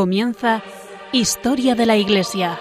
[0.00, 0.62] Comienza
[1.12, 2.58] Historia de la Iglesia.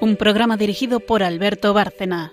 [0.00, 2.32] Un programa dirigido por Alberto Bárcena.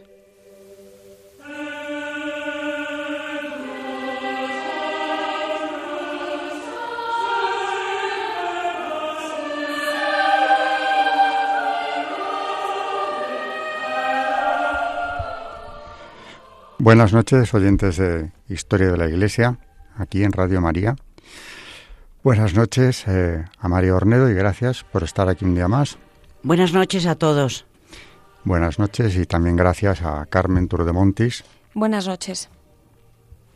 [16.77, 19.57] Buenas noches, oyentes de Historia de la Iglesia,
[19.97, 20.95] aquí en Radio María.
[22.23, 25.97] Buenas noches eh, a María Ornedo y gracias por estar aquí un día más.
[26.43, 27.65] Buenas noches a todos.
[28.43, 31.43] Buenas noches y también gracias a Carmen Turdemontis.
[31.73, 32.49] Buenas noches.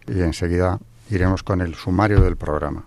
[0.07, 0.79] Y enseguida
[1.09, 2.85] iremos con el sumario del programa.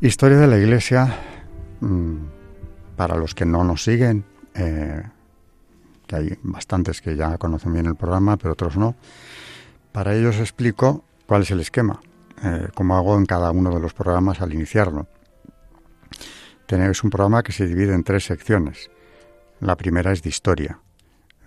[0.00, 1.12] Historia de la Iglesia,
[1.80, 2.18] mm,
[2.94, 4.24] para los que no nos siguen,
[4.54, 5.02] eh,
[6.06, 8.94] que hay bastantes que ya conocen bien el programa, pero otros no,
[9.90, 11.98] para ellos explico cuál es el esquema,
[12.44, 15.08] eh, como hago en cada uno de los programas al iniciarlo.
[16.66, 18.92] Tenéis un programa que se divide en tres secciones.
[19.58, 20.78] La primera es de historia,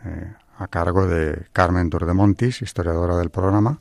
[0.04, 3.80] eh, a cargo de Carmen Turdemontis, historiadora del programa,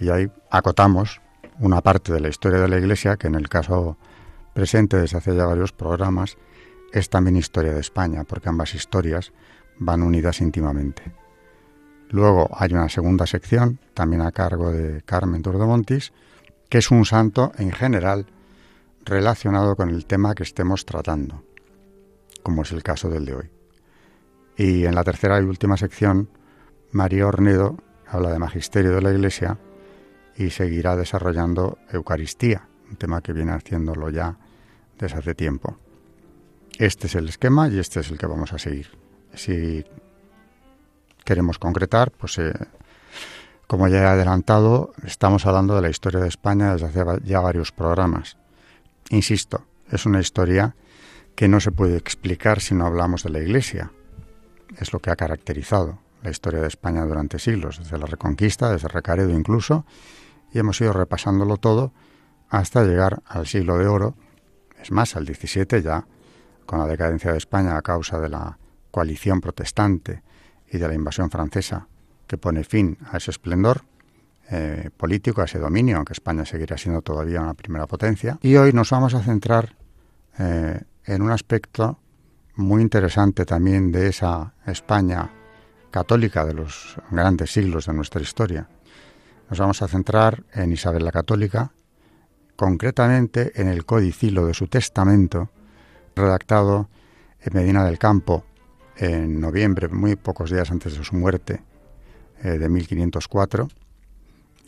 [0.00, 1.20] y ahí acotamos
[1.60, 3.96] una parte de la historia de la Iglesia, que en el caso
[4.54, 6.36] presente desde hace ya varios programas,
[6.92, 9.32] es también historia de España, porque ambas historias
[9.78, 11.12] van unidas íntimamente.
[12.08, 16.12] Luego hay una segunda sección, también a cargo de Carmen Turdemontis,
[16.68, 18.26] que es un santo en general
[19.04, 21.44] relacionado con el tema que estemos tratando,
[22.42, 23.50] como es el caso del de hoy.
[24.56, 26.28] Y en la tercera y última sección,
[26.90, 27.76] María Ornedo
[28.06, 29.58] habla de Magisterio de la Iglesia,
[30.40, 34.38] y seguirá desarrollando Eucaristía, un tema que viene haciéndolo ya
[34.98, 35.76] desde hace tiempo.
[36.78, 38.88] Este es el esquema y este es el que vamos a seguir.
[39.34, 39.84] Si
[41.26, 42.54] queremos concretar, pues eh,
[43.66, 47.70] como ya he adelantado, estamos hablando de la historia de España desde hace ya varios
[47.70, 48.38] programas.
[49.10, 50.74] Insisto, es una historia
[51.34, 53.92] que no se puede explicar si no hablamos de la Iglesia.
[54.78, 58.88] Es lo que ha caracterizado la historia de España durante siglos, desde la Reconquista, desde
[58.88, 59.84] Recaredo incluso,
[60.52, 61.92] y hemos ido repasándolo todo
[62.48, 64.16] hasta llegar al siglo de oro,
[64.80, 66.06] es más, al XVII ya,
[66.66, 68.58] con la decadencia de España a causa de la
[68.90, 70.22] coalición protestante
[70.70, 71.86] y de la invasión francesa,
[72.26, 73.82] que pone fin a ese esplendor
[74.50, 78.38] eh, político, a ese dominio, aunque España seguirá siendo todavía una primera potencia.
[78.42, 79.76] Y hoy nos vamos a centrar
[80.38, 82.00] eh, en un aspecto
[82.56, 85.30] muy interesante también de esa España
[85.90, 88.68] católica de los grandes siglos de nuestra historia,
[89.50, 91.72] nos vamos a centrar en Isabel la Católica,
[92.54, 95.50] concretamente en el codicilo de su testamento,
[96.14, 96.88] redactado
[97.40, 98.44] en Medina del Campo
[98.96, 101.64] en noviembre, muy pocos días antes de su muerte,
[102.44, 103.66] eh, de 1504.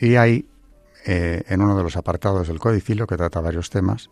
[0.00, 0.48] Y ahí,
[1.06, 4.10] eh, en uno de los apartados del codicilo, que trata varios temas,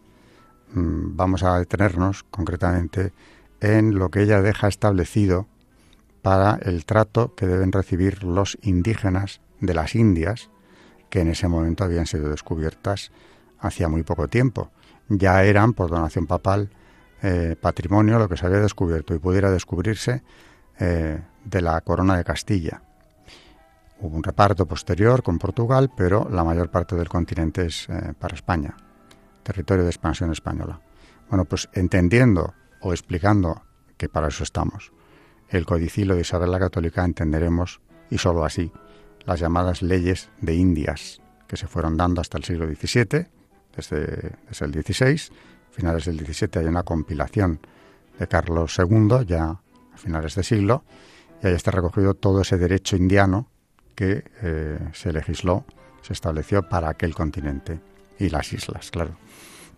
[0.72, 3.12] mm, vamos a detenernos concretamente
[3.60, 5.48] en lo que ella deja establecido
[6.22, 10.48] para el trato que deben recibir los indígenas de las Indias
[11.10, 13.10] que en ese momento habían sido descubiertas
[13.60, 14.70] hacía muy poco tiempo.
[15.08, 16.70] Ya eran, por donación papal,
[17.22, 20.22] eh, patrimonio lo que se había descubierto y pudiera descubrirse
[20.78, 22.82] eh, de la corona de Castilla.
[24.00, 28.34] Hubo un reparto posterior con Portugal, pero la mayor parte del continente es eh, para
[28.34, 28.76] España,
[29.42, 30.80] territorio de expansión española.
[31.28, 33.62] Bueno, pues entendiendo o explicando
[33.98, 34.92] que para eso estamos,
[35.50, 38.72] el codicilo de Isabel la Católica entenderemos, y sólo así,
[39.30, 43.28] las llamadas leyes de Indias, que se fueron dando hasta el siglo XVII,
[43.76, 45.32] desde, desde el XVI.
[45.70, 47.60] A finales del XVII hay una compilación
[48.18, 50.82] de Carlos II, ya a finales de siglo,
[51.40, 53.46] y ahí está recogido todo ese derecho indiano
[53.94, 55.64] que eh, se legisló,
[56.02, 57.78] se estableció para aquel continente
[58.18, 59.16] y las islas, claro.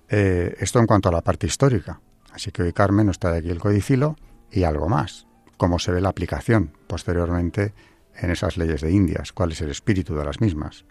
[0.08, 2.00] Eh, esto en cuanto a la parte histórica.
[2.32, 4.16] Así que hoy Carmen nos trae aquí el codicilo
[4.50, 5.26] y algo más,
[5.58, 7.74] cómo se ve la aplicación posteriormente
[8.18, 10.84] en esas leyes de Indias, cuál es el espíritu de las mismas.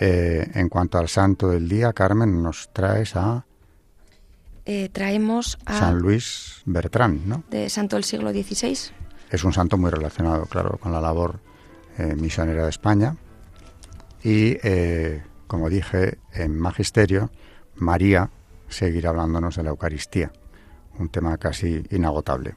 [0.00, 3.44] Eh, en cuanto al santo del día, Carmen, nos traes a...
[4.64, 5.78] Eh, traemos a...
[5.78, 7.42] San Luis Bertrán, ¿no?
[7.50, 8.76] De santo del siglo XVI.
[9.30, 11.40] Es un santo muy relacionado, claro, con la labor
[11.98, 13.16] eh, misionera de España.
[14.22, 14.56] Y,
[15.46, 17.30] como dije, en Magisterio
[17.76, 18.30] María
[18.68, 20.32] seguirá hablándonos de la Eucaristía,
[20.98, 22.56] un tema casi inagotable.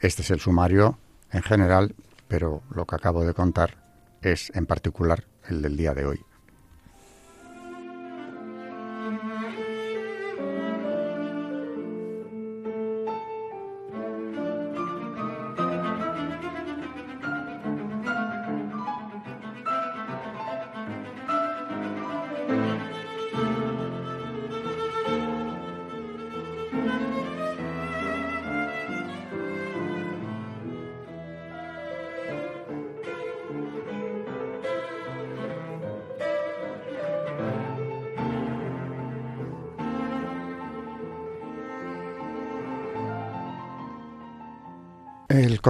[0.00, 1.00] Este es el sumario
[1.32, 1.96] en general,
[2.30, 3.74] pero lo que acabo de contar
[4.22, 6.20] es en particular el del día de hoy.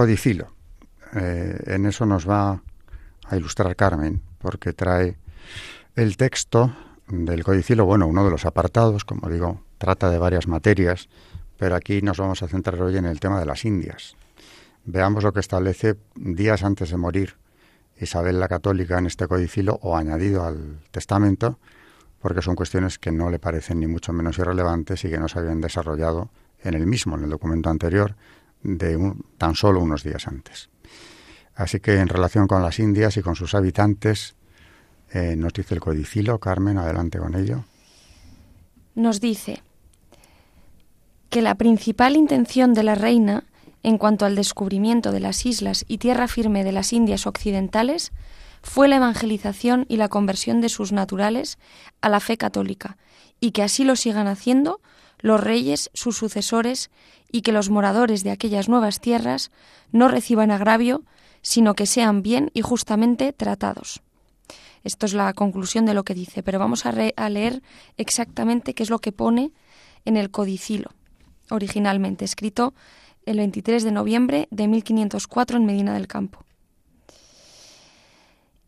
[0.01, 0.47] Codicilo.
[1.13, 2.63] Eh, en eso nos va
[3.27, 5.19] a ilustrar Carmen, porque trae
[5.95, 6.75] el texto
[7.07, 11.07] del codicilo, bueno, uno de los apartados, como digo, trata de varias materias,
[11.59, 14.15] pero aquí nos vamos a centrar hoy en el tema de las Indias.
[14.85, 17.35] Veamos lo que establece días antes de morir
[17.99, 21.59] Isabel la Católica en este codicilo o añadido al testamento,
[22.19, 25.37] porque son cuestiones que no le parecen ni mucho menos irrelevantes y que no se
[25.37, 26.31] habían desarrollado
[26.63, 28.15] en el mismo, en el documento anterior,
[28.63, 30.69] de tan solo unos días antes.
[31.55, 34.35] Así que en relación con las Indias y con sus habitantes,
[35.11, 37.65] eh, nos dice el codicilo, Carmen, adelante con ello.
[38.95, 39.61] Nos dice
[41.29, 43.45] que la principal intención de la reina
[43.83, 48.11] en cuanto al descubrimiento de las islas y tierra firme de las Indias occidentales
[48.61, 51.57] fue la evangelización y la conversión de sus naturales
[52.01, 52.97] a la fe católica,
[53.39, 54.81] y que así lo sigan haciendo
[55.21, 56.89] los reyes, sus sucesores,
[57.31, 59.51] y que los moradores de aquellas nuevas tierras
[59.91, 61.03] no reciban agravio,
[61.41, 64.01] sino que sean bien y justamente tratados.
[64.83, 67.61] Esto es la conclusión de lo que dice, pero vamos a, leer
[67.97, 69.51] exactamente qué es lo que pone
[70.05, 70.91] en el codicilo,
[71.49, 72.73] originalmente escrito
[73.25, 76.43] el 23 de noviembre de 1504 en Medina del Campo.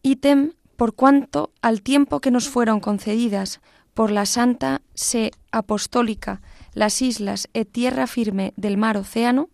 [0.03, 3.61] Ítem por cuanto al tiempo que nos fueron concedidas
[3.93, 6.41] por la Santa Se Apostólica
[6.73, 9.49] las islas e tierra firme del mar océano,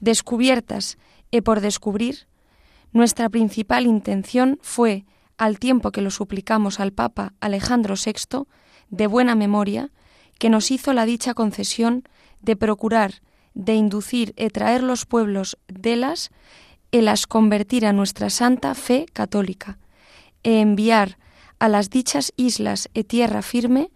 [0.00, 0.98] descubiertas
[1.30, 2.26] e por descubrir,
[2.92, 5.04] nuestra principal intención fue,
[5.38, 8.46] al tiempo que lo suplicamos al Papa Alejandro VI,
[8.90, 9.90] de buena memoria,
[10.38, 12.02] que nos hizo la dicha concesión
[12.42, 13.22] de procurar,
[13.54, 16.30] de inducir e traer los pueblos de las,
[16.90, 19.78] e las convertir a nuestra santa fe católica,
[20.42, 21.19] e enviar
[21.60, 23.92] a las dichas islas e tierra firme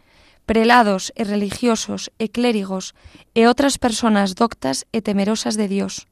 [0.46, 2.92] prelados e religiosos e clérigos
[3.32, 6.06] e otras personas doctas e temerosas de Dios,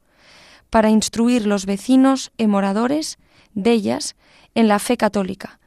[0.72, 3.20] para instruir los vecinos e moradores
[3.52, 4.16] dellas
[4.56, 5.60] en la fe católica,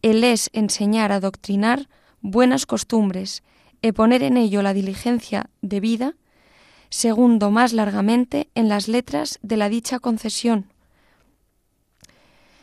[0.00, 1.92] e les enseñar a doctrinar
[2.24, 3.44] buenas costumbres
[3.84, 6.16] e poner en ello la diligencia de vida,
[6.88, 10.72] segundo más largamente en las letras de la dicha concesión.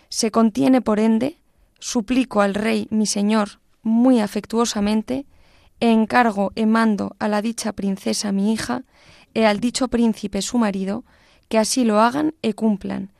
[0.09, 1.37] Se contiene, por ende,
[1.79, 5.25] suplico al Rey mi Señor muy afectuosamente
[5.79, 8.83] e encargo e mando a la dicha princesa mi hija
[9.33, 11.03] e al dicho príncipe su marido
[11.49, 13.11] que así lo hagan e cumplan,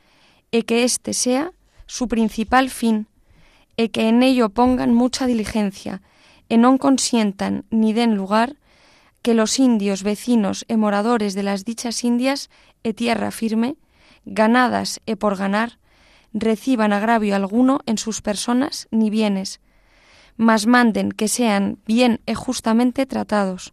[0.50, 1.52] e que éste sea
[1.86, 3.06] su principal fin,
[3.76, 6.02] e que en ello pongan mucha diligencia,
[6.48, 8.58] e non consientan ni den lugar
[9.22, 12.50] que los indios vecinos e moradores de las dichas Indias
[12.82, 13.76] e tierra firme,
[14.24, 15.78] ganadas e por ganar,
[16.36, 19.60] reciban agravio alguno en sus personas ni bienes,
[20.36, 23.72] mas manden que sean bien e justamente tratados.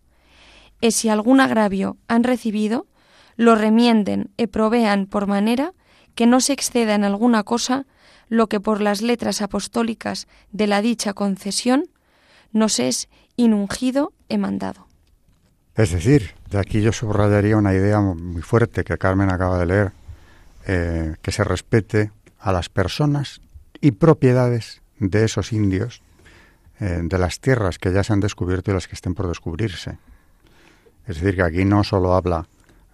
[0.79, 2.88] E si algún agravio han recibido,
[3.36, 5.75] lo remienden e provean por manera
[6.15, 7.86] que no se exceda en alguna cosa
[8.29, 11.91] lo que por las letras apostólicas de la dicha concesión
[12.51, 14.88] nos es inungido e mandado.
[15.75, 19.91] Es decir, de aquí yo subrayaría una idea muy fuerte que Carmen acaba de leer,
[20.67, 22.12] eh, que se respete
[22.44, 23.42] a las personas
[23.80, 26.02] y propiedades de esos indios
[26.80, 29.98] eh, de las tierras que ya se han descubierto y las que estén por descubrirse.
[31.08, 32.46] Es decir, que aquí no solo habla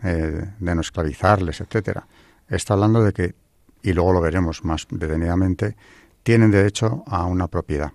[0.04, 2.06] eh, de no esclavizarles, etcétera.
[2.48, 3.34] Está hablando de que,
[3.82, 5.76] y luego lo veremos más detenidamente,
[6.22, 7.92] tienen derecho a una propiedad.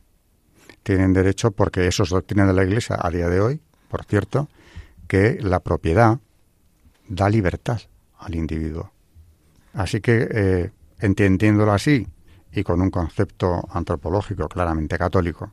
[0.82, 4.48] Tienen derecho, porque eso es doctrina de la Iglesia a día de hoy, por cierto,
[5.06, 6.18] que la propiedad
[7.08, 7.80] da libertad
[8.18, 8.90] al individuo.
[9.72, 10.70] Así que, eh,
[11.04, 12.08] entendiéndolo así
[12.50, 15.52] y con un concepto antropológico claramente católico,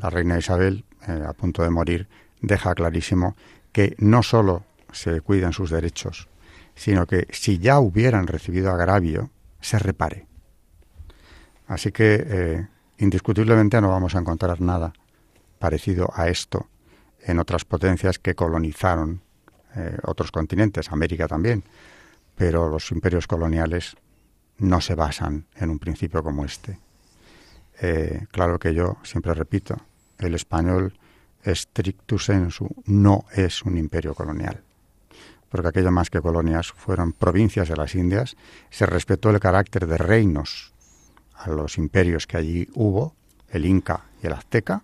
[0.00, 2.08] la reina Isabel, eh, a punto de morir,
[2.40, 3.34] deja clarísimo
[3.72, 6.28] que no solo se cuidan sus derechos,
[6.76, 9.30] sino que si ya hubieran recibido agravio,
[9.60, 10.26] se repare.
[11.66, 12.68] Así que, eh,
[12.98, 14.92] indiscutiblemente, no vamos a encontrar nada
[15.58, 16.68] parecido a esto
[17.20, 19.22] en otras potencias que colonizaron
[19.74, 21.64] eh, otros continentes, América también,
[22.36, 23.96] pero los imperios coloniales
[24.58, 26.78] no se basan en un principio como este.
[27.80, 29.76] Eh, claro que yo siempre repito,
[30.18, 30.92] el español
[31.44, 34.62] stricto sensu no es un imperio colonial,
[35.48, 38.36] porque aquello más que colonias fueron provincias de las Indias,
[38.70, 40.72] se respetó el carácter de reinos
[41.34, 43.14] a los imperios que allí hubo,
[43.50, 44.82] el Inca y el Azteca,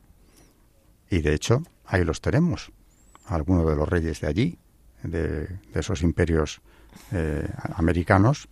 [1.10, 2.72] y de hecho ahí los tenemos,
[3.26, 4.58] algunos de los reyes de allí,
[5.02, 6.60] de, esos imperios
[7.12, 8.48] eh, americanos,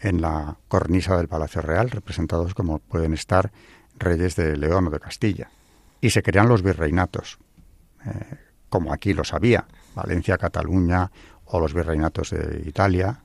[0.00, 3.50] en la cornisa del Palacio Real, representados como pueden estar
[3.98, 5.50] reyes de León o de Castilla.
[6.00, 7.38] Y se crean los virreinatos,
[8.04, 8.38] eh,
[8.68, 11.10] como aquí los había, Valencia, Cataluña
[11.46, 13.20] o los virreinatos de Italia,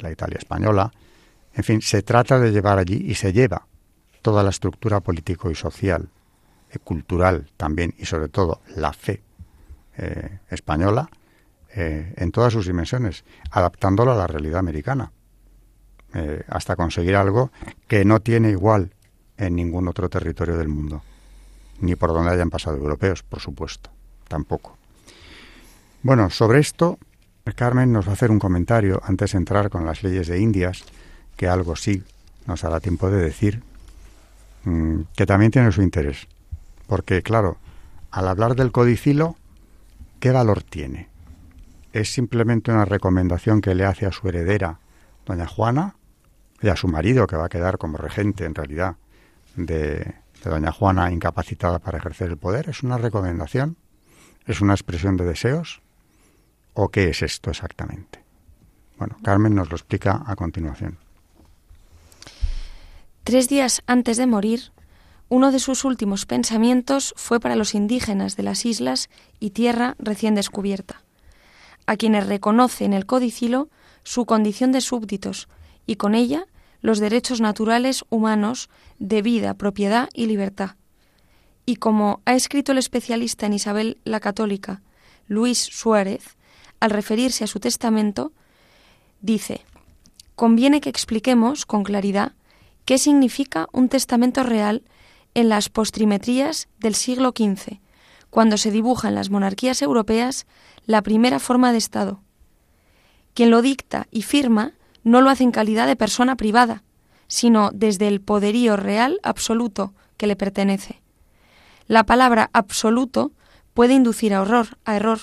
[0.00, 0.90] la Italia española.
[1.54, 3.66] En fin, se trata de llevar allí y se lleva
[4.22, 6.08] toda la estructura político y social,
[6.74, 9.22] y cultural también, y sobre todo la fe
[9.96, 11.08] eh, española,
[11.76, 15.12] eh, en todas sus dimensiones, adaptándolo a la realidad americana.
[16.16, 17.50] Eh, hasta conseguir algo
[17.88, 18.92] que no tiene igual
[19.36, 21.02] en ningún otro territorio del mundo,
[21.80, 23.90] ni por donde hayan pasado europeos, por supuesto,
[24.28, 24.78] tampoco.
[26.04, 26.98] Bueno, sobre esto,
[27.56, 30.84] Carmen nos va a hacer un comentario antes de entrar con las leyes de Indias,
[31.36, 32.04] que algo sí
[32.46, 33.62] nos hará tiempo de decir,
[34.64, 36.28] mm, que también tiene su interés.
[36.86, 37.56] Porque, claro,
[38.12, 39.34] al hablar del codicilo,
[40.20, 41.08] ¿qué valor tiene?
[41.92, 44.78] ¿Es simplemente una recomendación que le hace a su heredera,
[45.26, 45.96] doña Juana,
[46.64, 48.96] y a su marido, que va a quedar como regente en realidad
[49.54, 52.70] de, doña Juana incapacitada para ejercer el poder?
[52.70, 53.76] ¿Es una recomendación?
[54.46, 55.82] ¿Es una expresión de deseos?
[56.72, 58.24] ¿O qué es esto exactamente?
[58.98, 60.98] Bueno, Carmen nos lo explica a continuación.
[63.24, 64.72] Tres días antes de morir,
[65.28, 70.34] uno de sus últimos pensamientos fue para los indígenas de las islas y tierra recién
[70.34, 71.02] descubierta,
[71.86, 73.68] a quienes reconoce en el codicilo
[74.02, 75.48] su condición de súbditos
[75.86, 76.46] y con ella
[76.84, 80.72] los derechos naturales humanos de vida, propiedad y libertad.
[81.64, 84.82] Y como ha escrito el especialista en Isabel la Católica,
[85.26, 86.36] Luis Suárez,
[86.80, 88.32] al referirse a su testamento,
[89.22, 89.62] dice,
[90.34, 92.32] conviene que expliquemos con claridad
[92.84, 94.82] qué significa un testamento real
[95.32, 97.78] en las postrimetrías del siglo XV,
[98.28, 100.46] cuando se dibuja en las monarquías europeas
[100.84, 102.20] la primera forma de Estado.
[103.32, 104.74] Quien lo dicta y firma
[105.04, 106.82] no lo hace en calidad de persona privada,
[107.28, 111.02] sino desde el poderío real absoluto que le pertenece.
[111.86, 113.32] La palabra absoluto
[113.74, 115.18] puede inducir a horror, a error.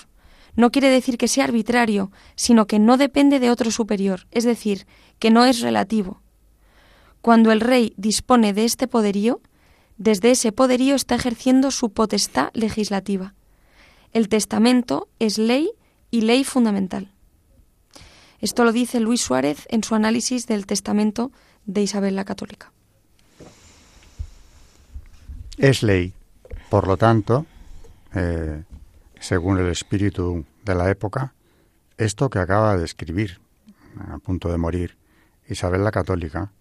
[0.56, 4.86] No quiere decir que sea arbitrario, sino que no depende de otro superior, es decir,
[5.18, 6.22] que no es relativo.
[7.22, 9.42] Cuando el rey dispone de este poderío,
[9.98, 13.34] desde ese poderío está ejerciendo su potestad legislativa.
[14.14, 15.72] El testamento es ley
[16.10, 17.11] y ley fundamental.
[18.42, 21.32] Esto lo dice Luis Suárez en su análisis del testamento
[21.66, 22.72] de Isabel la Católica.
[25.58, 26.14] Es ley,
[26.72, 27.46] por lo tanto,
[28.16, 28.64] eh,
[29.20, 31.36] según el espíritu de la época,
[31.98, 33.40] esto que acaba de escribir,
[34.00, 34.98] a punto de morir,
[35.48, 36.52] Isabel la Católica,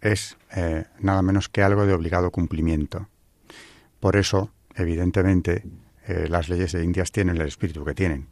[0.00, 3.08] es eh, nada menos que algo de obligado cumplimiento.
[4.00, 5.64] Por eso, evidentemente,
[6.08, 8.26] eh, las leyes de Indias tienen el espíritu que tienen.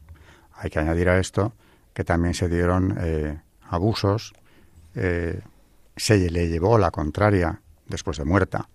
[0.53, 1.53] Hay que añadir a esto
[1.97, 4.35] que también se dieron eh, abusos,
[4.95, 5.41] eh,
[5.97, 8.69] se le llevó la contraria después de muerta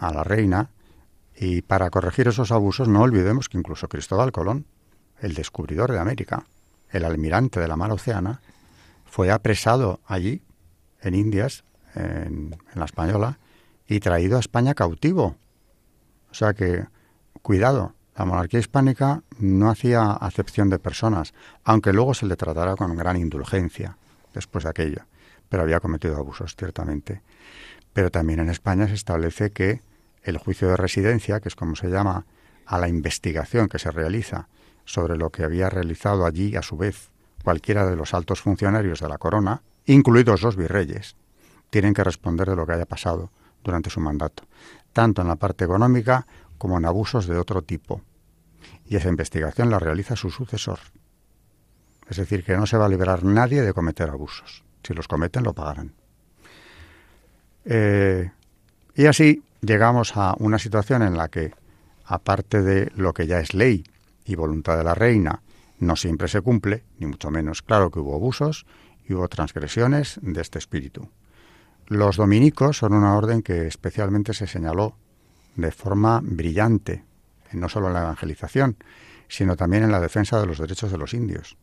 [0.00, 0.70] a la reina
[1.36, 4.66] y para corregir esos abusos no olvidemos que incluso Cristóbal Colón,
[5.20, 6.44] el descubridor de América,
[6.90, 8.40] el almirante de la mar Oceana,
[9.04, 10.42] fue apresado allí,
[11.02, 11.62] en Indias,
[11.94, 13.38] en, en, la Española,
[13.86, 15.36] y traído a España cautivo.
[16.32, 16.84] O sea que,
[17.42, 22.96] cuidado, la monarquía hispánica no hacía acepción de personas, aunque luego se le tratara con
[22.96, 23.98] gran indulgencia
[24.32, 25.02] después de aquello,
[25.48, 27.22] pero había cometido abusos, ciertamente.
[27.92, 29.80] Pero también en España se establece que
[30.22, 32.24] el juicio de residencia, que es como se llama
[32.64, 34.48] a la investigación que se realiza
[34.84, 37.10] sobre lo que había realizado allí, a su vez,
[37.44, 41.16] cualquiera de los altos funcionarios de la corona, incluidos los virreyes,
[41.70, 43.30] tienen que responder de lo que haya pasado
[43.62, 44.44] durante su mandato,
[44.92, 46.26] tanto en la parte económica
[46.58, 48.02] como en abusos de otro tipo.
[48.86, 50.78] Y esa investigación la realiza su sucesor.
[52.08, 54.64] Es decir, que no se va a liberar nadie de cometer abusos.
[54.82, 55.92] Si los cometen, lo pagarán.
[57.64, 58.30] Eh,
[58.94, 61.52] y así llegamos a una situación en la que,
[62.04, 63.84] aparte de lo que ya es ley
[64.24, 65.42] y voluntad de la reina,
[65.78, 67.62] no siempre se cumple, ni mucho menos.
[67.62, 68.66] Claro que hubo abusos
[69.08, 71.08] y hubo transgresiones de este espíritu.
[71.86, 74.96] Los dominicos son una orden que especialmente se señaló
[75.56, 77.04] de forma brillante
[77.52, 78.76] no solo en la evangelización,
[79.28, 81.56] sino también en la defensa de los derechos de los indios.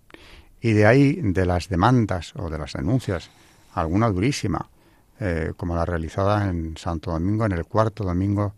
[0.62, 3.30] Y de ahí, de las demandas o de las denuncias,
[3.74, 4.70] alguna durísima,
[5.20, 8.54] eh, como la realizada en Santo Domingo en el cuarto domingo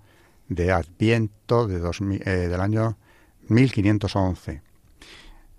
[0.48, 1.82] de Adviento de
[2.26, 2.98] eh, del año
[3.50, 4.62] 1511.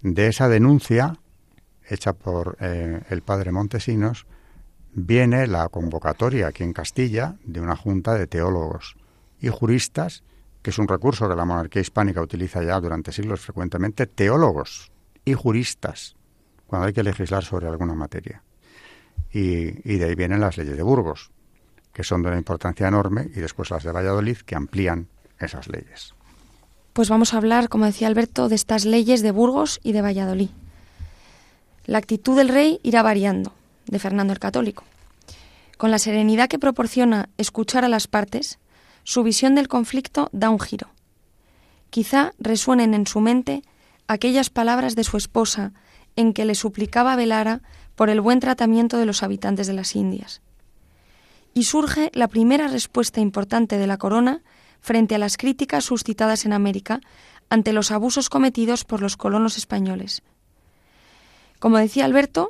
[0.02, 1.18] De esa denuncia,
[1.88, 4.26] hecha por eh, el padre Montesinos,
[4.92, 8.96] viene la convocatoria aquí en Castilla de una junta de teólogos
[9.46, 10.22] y juristas,
[10.62, 14.90] que es un recurso que la monarquía hispánica utiliza ya durante siglos frecuentemente, teólogos
[15.24, 16.16] y juristas,
[16.66, 18.42] cuando hay que legislar sobre alguna materia.
[19.32, 21.30] Y, y de ahí vienen las leyes de Burgos,
[21.92, 26.14] que son de una importancia enorme, y después las de Valladolid, que amplían esas leyes.
[26.92, 30.50] Pues vamos a hablar, como decía Alberto, de estas leyes de Burgos y de Valladolid.
[31.84, 33.52] La actitud del rey irá variando
[33.86, 34.82] de Fernando el Católico.
[35.76, 38.58] Con la serenidad que proporciona escuchar a las partes,
[39.06, 40.88] su visión del conflicto da un giro.
[41.90, 43.62] Quizá resuenen en su mente
[44.08, 45.72] aquellas palabras de su esposa
[46.16, 47.62] en que le suplicaba velara
[47.94, 50.42] por el buen tratamiento de los habitantes de las Indias.
[51.54, 54.42] Y surge la primera respuesta importante de la corona
[54.80, 57.00] frente a las críticas suscitadas en América
[57.48, 60.24] ante los abusos cometidos por los colonos españoles.
[61.60, 62.48] Como decía Alberto,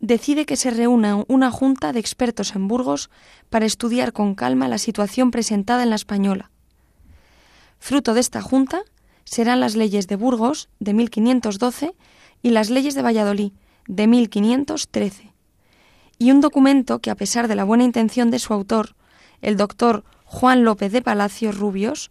[0.00, 3.10] decide que se reúna una junta de expertos en Burgos
[3.50, 6.50] para estudiar con calma la situación presentada en la española.
[7.78, 8.82] Fruto de esta junta
[9.24, 11.94] serán las leyes de Burgos de 1512
[12.42, 13.52] y las leyes de Valladolid
[13.86, 15.32] de 1513,
[16.18, 18.96] y un documento que, a pesar de la buena intención de su autor,
[19.42, 22.10] el doctor Juan López de Palacios Rubios,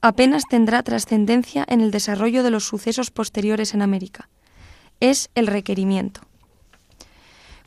[0.00, 4.28] apenas tendrá trascendencia en el desarrollo de los sucesos posteriores en América.
[5.00, 6.22] Es el requerimiento.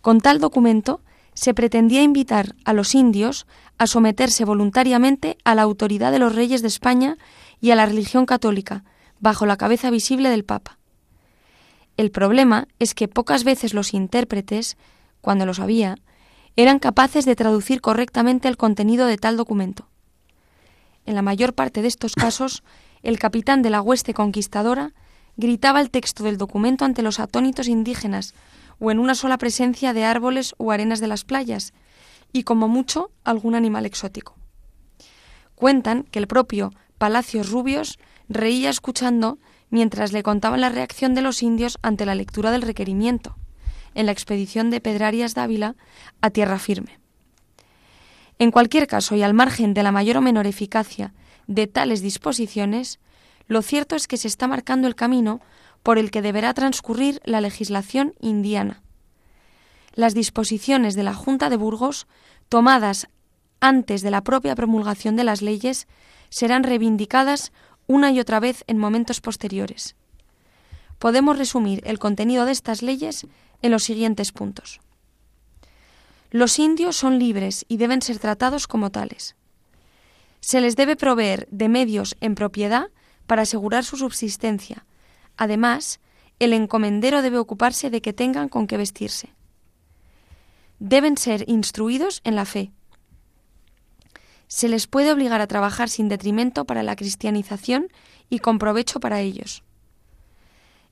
[0.05, 1.01] Con tal documento
[1.33, 3.47] se pretendía invitar a los indios
[3.79, 7.17] a someterse voluntariamente a la autoridad de los reyes de España
[7.59, 8.83] y a la religión católica,
[9.19, 10.77] bajo la cabeza visible del Papa.
[11.97, 14.77] El problema es que pocas veces los intérpretes,
[15.21, 15.95] cuando los había,
[16.55, 19.87] eran capaces de traducir correctamente el contenido de tal documento.
[21.07, 22.61] En la mayor parte de estos casos,
[23.01, 24.93] el capitán de la hueste conquistadora
[25.35, 28.35] gritaba el texto del documento ante los atónitos indígenas,
[28.79, 31.73] o en una sola presencia de árboles o arenas de las playas,
[32.31, 34.35] y como mucho algún animal exótico.
[35.55, 41.43] Cuentan que el propio Palacios Rubios reía escuchando mientras le contaban la reacción de los
[41.43, 43.35] indios ante la lectura del requerimiento,
[43.93, 45.75] en la expedición de Pedrarias Dávila
[46.21, 46.99] a tierra firme.
[48.38, 51.13] En cualquier caso, y al margen de la mayor o menor eficacia
[51.47, 52.99] de tales disposiciones,
[53.47, 55.39] lo cierto es que se está marcando el camino
[55.86, 58.82] por el que deberá transcurrir la legislación indiana.
[59.93, 62.08] Las disposiciones de la Junta de Burgos,
[62.50, 63.08] tomadas
[63.60, 65.86] antes de la propia promulgación de las leyes,
[66.32, 67.52] serán reivindicadas
[67.86, 69.95] una y otra vez en momentos posteriores.
[70.98, 73.28] Podemos resumir el contenido de estas leyes
[73.62, 74.80] en los siguientes puntos.
[76.32, 79.36] Los indios son libres y deben ser tratados como tales.
[80.39, 82.88] Se les debe proveer de medios en propiedad
[83.28, 84.84] para asegurar su subsistencia,
[85.38, 86.00] Además,
[86.39, 89.34] el encomendero debe ocuparse de que tengan con qué vestirse.
[90.80, 92.71] Deben ser instruidos en la fe.
[94.48, 97.88] Se les puede obligar a trabajar sin detrimento para la cristianización
[98.30, 99.63] y con provecho para ellos.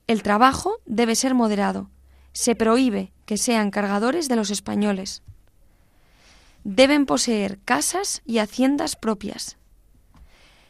[0.08, 1.90] El trabajo debe ser moderado.
[2.32, 5.22] Se prohíbe que sean cargadores de los españoles.
[6.64, 9.58] Deben poseer casas y haciendas propias.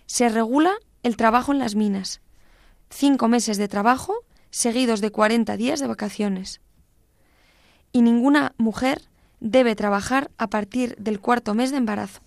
[0.08, 2.23] Se regula el trabajo en las minas
[2.94, 4.14] cinco meses de trabajo
[4.52, 6.62] seguidos de 40 días de vacaciones.
[7.92, 9.02] Y ninguna mujer
[9.40, 12.22] debe trabajar a partir del cuarto mes de embarazo.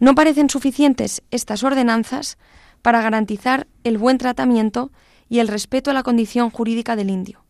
[0.00, 2.38] No parecen suficientes estas ordenanzas
[2.82, 4.90] para garantizar el buen tratamiento
[5.28, 7.44] y el respeto a la condición jurídica del indio.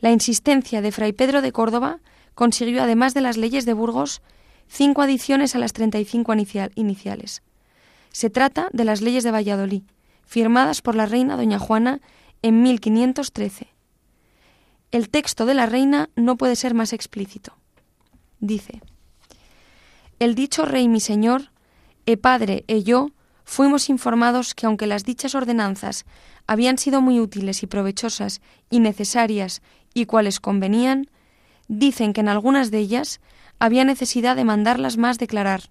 [0.00, 2.00] La insistencia de Fray Pedro de Córdoba
[2.34, 4.22] consiguió, además de las leyes de Burgos,
[4.68, 6.34] cinco adiciones a las 35
[6.74, 7.42] iniciales.
[8.10, 9.82] Se trata de las leyes de Valladolid,
[10.26, 12.00] firmadas por la reina doña Juana
[12.42, 13.68] en 1513.
[14.90, 17.56] El texto de la reina no puede ser más explícito.
[18.38, 18.80] Dice,
[20.18, 21.50] El dicho rey mi señor,
[22.06, 23.10] e padre e yo,
[23.44, 26.04] fuimos informados que aunque las dichas ordenanzas
[26.46, 29.62] habían sido muy útiles y provechosas y necesarias
[29.94, 31.10] y cuales convenían,
[31.68, 33.20] dicen que en algunas de ellas
[33.58, 35.70] había necesidad de mandarlas más declarar,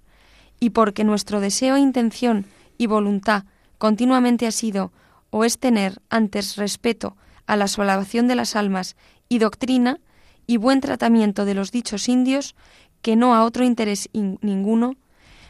[0.59, 2.45] y porque nuestro deseo e intención
[2.77, 3.45] y voluntad
[3.83, 4.93] continuamente ha sido
[5.29, 7.17] o es tener antes respeto
[7.47, 8.95] a la salvación de las almas
[9.27, 9.99] y doctrina
[10.47, 12.55] y buen tratamiento de los dichos indios
[13.01, 14.95] que no a otro interés ninguno,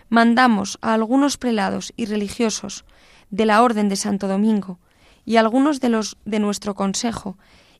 [0.09, 2.85] mandamos a algunos prelados y religiosos
[3.29, 4.79] de la Orden de Santo Domingo
[5.25, 7.37] y a algunos de los de nuestro consejo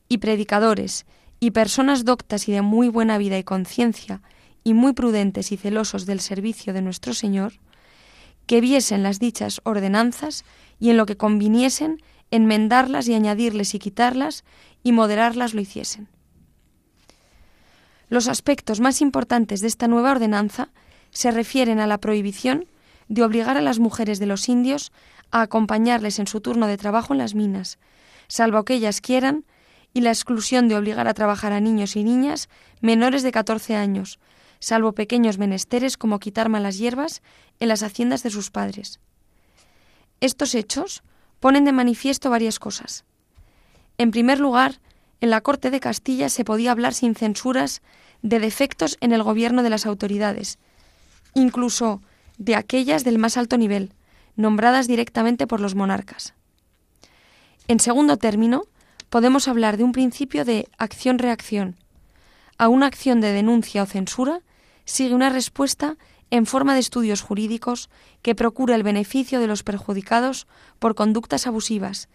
[0.08, 1.04] y predicadores
[1.40, 4.22] y personas doctas y de muy buena vida y conciencia
[4.62, 7.54] y muy prudentes y celosos del servicio de nuestro Señor,
[8.46, 10.44] que viesen las dichas ordenanzas
[10.78, 14.44] y en lo que conviniesen enmendarlas y añadirles y quitarlas
[14.82, 16.08] y moderarlas lo hiciesen.
[18.08, 20.68] Los aspectos más importantes de esta nueva ordenanza
[21.10, 22.66] se refieren a la prohibición
[23.08, 24.92] de obligar a las mujeres de los indios
[25.30, 27.78] a acompañarles en su turno de trabajo en las minas,
[28.28, 29.44] salvo que ellas quieran,
[29.92, 32.48] y la exclusión de obligar a trabajar a niños y niñas
[32.80, 34.18] menores de 14 años,
[34.58, 37.22] salvo pequeños menesteres como quitar malas hierbas
[37.60, 39.00] en las haciendas de sus padres.
[40.20, 41.02] Estos hechos
[41.40, 43.04] ponen de manifiesto varias cosas.
[43.98, 44.80] En primer lugar,
[45.20, 47.82] en la corte de Castilla se podía hablar sin censuras
[48.22, 50.58] de defectos en el gobierno de las autoridades,
[51.34, 52.00] incluso
[52.38, 53.92] de aquellas del más alto nivel,
[54.36, 56.34] nombradas directamente por los monarcas.
[57.68, 58.64] En segundo término,
[59.08, 61.76] podemos hablar de un principio de acción-reacción.
[62.58, 64.40] A una acción de denuncia o censura
[64.84, 65.96] sigue una respuesta
[66.30, 67.90] en forma de estudios jurídicos
[68.22, 70.46] que procura el beneficio de los perjudicados
[70.78, 72.08] por conductas abusivas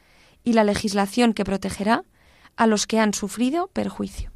[0.44, 2.04] y la legislación que protegerá
[2.56, 4.32] a los que han sufrido perjuicio.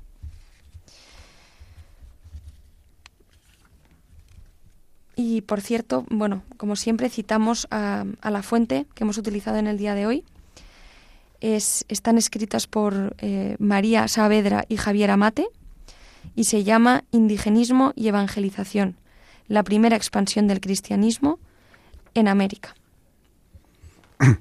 [5.16, 9.78] Y por cierto, bueno, como siempre citamos a, la fuente que hemos utilizado en el
[9.78, 10.24] día de hoy.
[11.40, 15.50] Es, están escritas por eh, María Saavedra y Javier Amate
[16.36, 18.98] y se llama Indigenismo y Evangelización,
[19.48, 21.40] la primera expansión del cristianismo
[22.14, 22.76] en América.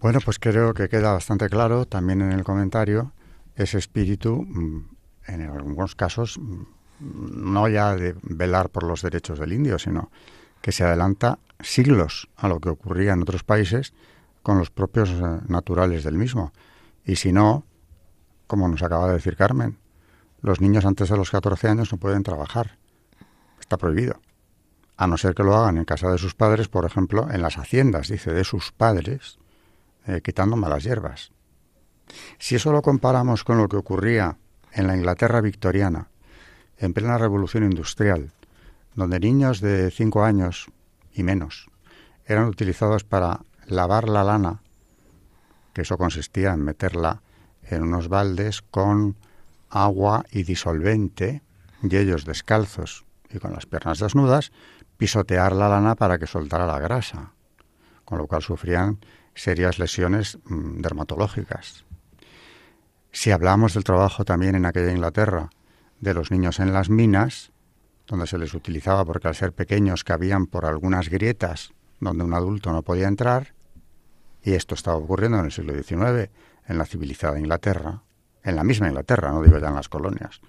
[0.00, 3.14] Bueno, pues creo que queda bastante claro también en el comentario
[3.56, 4.88] ese espíritu, mm,
[5.28, 6.62] en algunos casos, mm,
[7.00, 10.10] no ya de velar por los derechos del indio, sino
[10.60, 13.94] que se adelanta siglos a lo que ocurría en otros países
[14.42, 16.52] con los propios eh, naturales del mismo.
[17.06, 17.64] Y si no,
[18.46, 19.78] como nos acaba de decir Carmen,
[20.44, 22.76] los niños antes de los 14 años no pueden trabajar.
[23.58, 24.20] Está prohibido.
[24.98, 27.56] A no ser que lo hagan en casa de sus padres, por ejemplo, en las
[27.56, 29.38] haciendas, dice, de sus padres,
[30.06, 31.32] eh, quitando malas hierbas.
[32.38, 34.36] Si eso lo comparamos con lo que ocurría
[34.72, 36.08] en la Inglaterra victoriana,
[36.76, 38.30] en plena revolución industrial,
[38.94, 40.66] donde niños de 5 años
[41.14, 41.70] y menos
[42.26, 44.60] eran utilizados para lavar la lana,
[45.72, 47.22] que eso consistía en meterla
[47.62, 49.16] en unos baldes con
[49.74, 51.42] agua y disolvente,
[51.82, 54.52] y ellos descalzos y con las piernas desnudas,
[54.96, 57.32] pisotear la lana para que soltara la grasa,
[58.04, 59.00] con lo cual sufrían
[59.34, 61.84] serias lesiones mm, dermatológicas.
[63.10, 65.50] Si hablamos del trabajo también en aquella Inglaterra
[66.00, 67.52] de los niños en las minas,
[68.06, 72.72] donde se les utilizaba porque al ser pequeños cabían por algunas grietas donde un adulto
[72.72, 73.54] no podía entrar,
[74.42, 76.30] y esto estaba ocurriendo en el siglo XIX
[76.66, 78.02] en la civilizada Inglaterra,
[78.44, 80.40] en la misma Inglaterra, no digo ya en las colonias.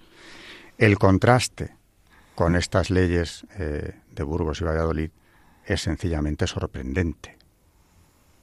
[0.78, 1.74] El contraste
[2.34, 5.10] con estas leyes eh, de Burgos y Valladolid
[5.64, 7.36] es sencillamente sorprendente,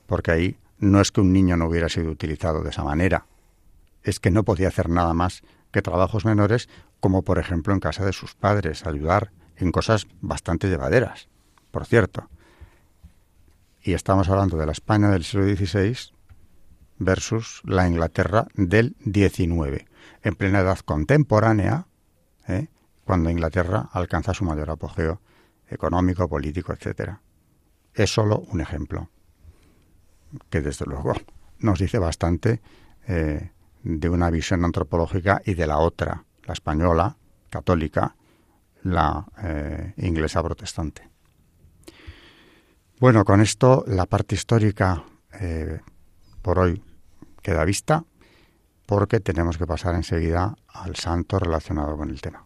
[0.07, 3.27] porque ahí no es que un niño no hubiera sido utilizado de esa manera,
[4.03, 6.67] es que no podía hacer nada más que trabajos menores,
[6.99, 11.29] como por ejemplo en casa de sus padres, ayudar en cosas bastante llevaderas,
[11.71, 12.29] por cierto.
[13.81, 16.13] Y estamos hablando de la España del siglo XVI
[16.97, 19.85] versus la Inglaterra del XIX,
[20.23, 21.87] en plena edad contemporánea,
[22.47, 22.67] ¿eh?
[23.03, 25.21] cuando Inglaterra alcanza su mayor apogeo
[25.67, 27.21] económico, político, etcétera.
[27.93, 29.09] Es solo un ejemplo
[30.49, 31.13] que desde luego
[31.59, 32.61] nos dice bastante
[33.07, 33.51] eh,
[33.83, 37.17] de una visión antropológica y de la otra, la española,
[37.49, 38.15] católica,
[38.83, 41.09] la eh, inglesa protestante.
[42.99, 45.03] Bueno, con esto la parte histórica
[46.43, 46.83] por hoy
[47.41, 48.03] queda vista
[48.85, 52.45] porque tenemos que pasar enseguida al santo relacionado con el tema.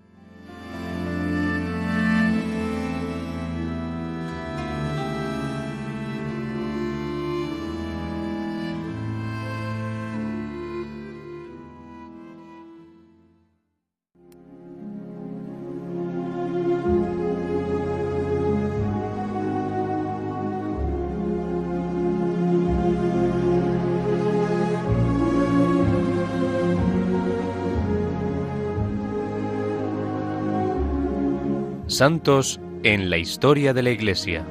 [32.01, 34.43] Santos en la historia de la Iglesia.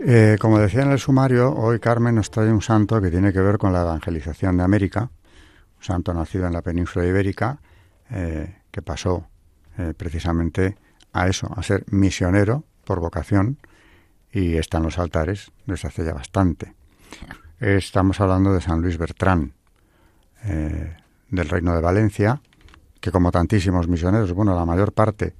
[0.00, 3.40] Eh, como decía en el sumario, hoy Carmen nos trae un santo que tiene que
[3.40, 5.10] ver con la evangelización de América,
[5.76, 7.58] un santo nacido en la península ibérica,
[8.10, 9.28] eh, que pasó
[9.76, 10.78] eh, precisamente
[11.12, 13.58] a eso, a ser misionero por vocación,
[14.32, 16.77] y está en los altares desde hace ya bastante.
[17.60, 19.52] Estamos hablando de San Luis Bertrán,
[20.44, 20.96] eh,
[21.28, 22.40] del Reino de Valencia,
[23.00, 25.34] que como tantísimos misioneros, bueno, la mayor parte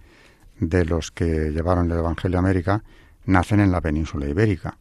[0.58, 2.82] de los que llevaron el Evangelio a América
[3.24, 4.78] nacen en la península ibérica.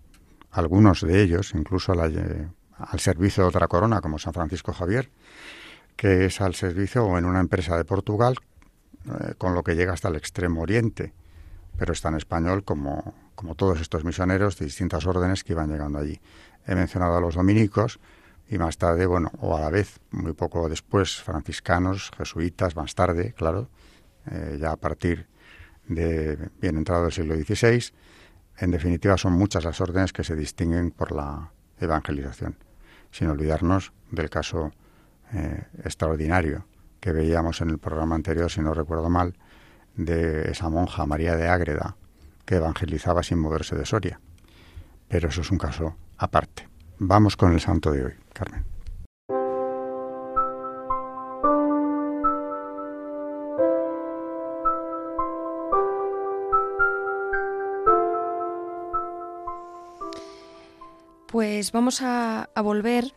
[0.51, 5.09] Algunos de ellos, incluso al servicio de otra corona, como San Francisco Javier,
[5.95, 8.35] que es al servicio o en una empresa de Portugal,
[9.05, 11.13] eh, con lo que llega hasta el extremo oriente,
[11.77, 15.99] pero está en español como, como todos estos misioneros de distintas órdenes que iban llegando
[15.99, 16.19] allí.
[16.65, 17.99] He mencionado a los dominicos
[18.49, 23.33] y más tarde, bueno, o a la vez, muy poco después, franciscanos, jesuitas, más tarde,
[23.33, 23.69] claro,
[24.31, 25.27] eh, ya a partir
[25.87, 27.93] de bien entrado el siglo XVI.
[28.57, 32.57] En definitiva, son muchas las órdenes que se distinguen por la evangelización,
[33.11, 34.71] sin olvidarnos del caso
[35.33, 36.65] eh, extraordinario
[36.99, 39.35] que veíamos en el programa anterior, si no recuerdo mal,
[39.97, 41.97] de esa monja María de Ágreda,
[42.45, 44.21] que evangelizaba sin moverse de Soria.
[45.09, 46.69] Pero eso es un caso aparte.
[46.99, 48.65] Vamos con el santo de hoy, Carmen.
[61.27, 63.13] Pues vamos a, volver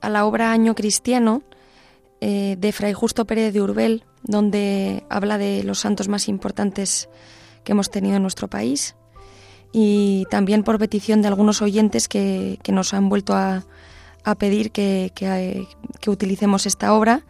[0.00, 1.42] a la obra Año Cristiano
[2.20, 7.08] eh, de Fray Justo Pérez de Urbel, donde habla de los santos más importantes
[7.64, 8.96] que hemos tenido en nuestro país
[9.72, 13.64] y también por petición de algunos oyentes que, nos han vuelto a,
[14.38, 15.66] pedir que,
[16.06, 17.24] utilicemos esta obra,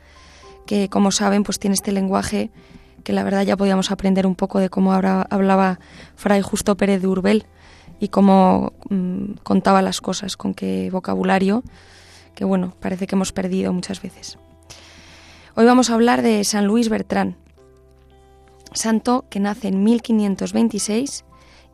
[0.66, 2.50] que como saben pues tiene este lenguaje
[3.04, 5.78] que la verdad ya podíamos aprender un poco de cómo hablaba
[6.16, 7.46] Fray Justo Pérez de Urbel
[8.00, 11.62] y cómo mm, contaba las cosas, con qué vocabulario,
[12.34, 14.38] que bueno, parece que hemos perdido muchas veces.
[15.58, 17.38] Hoy vamos a hablar de San Luis Bertrán,
[18.74, 21.24] santo que nace en 1526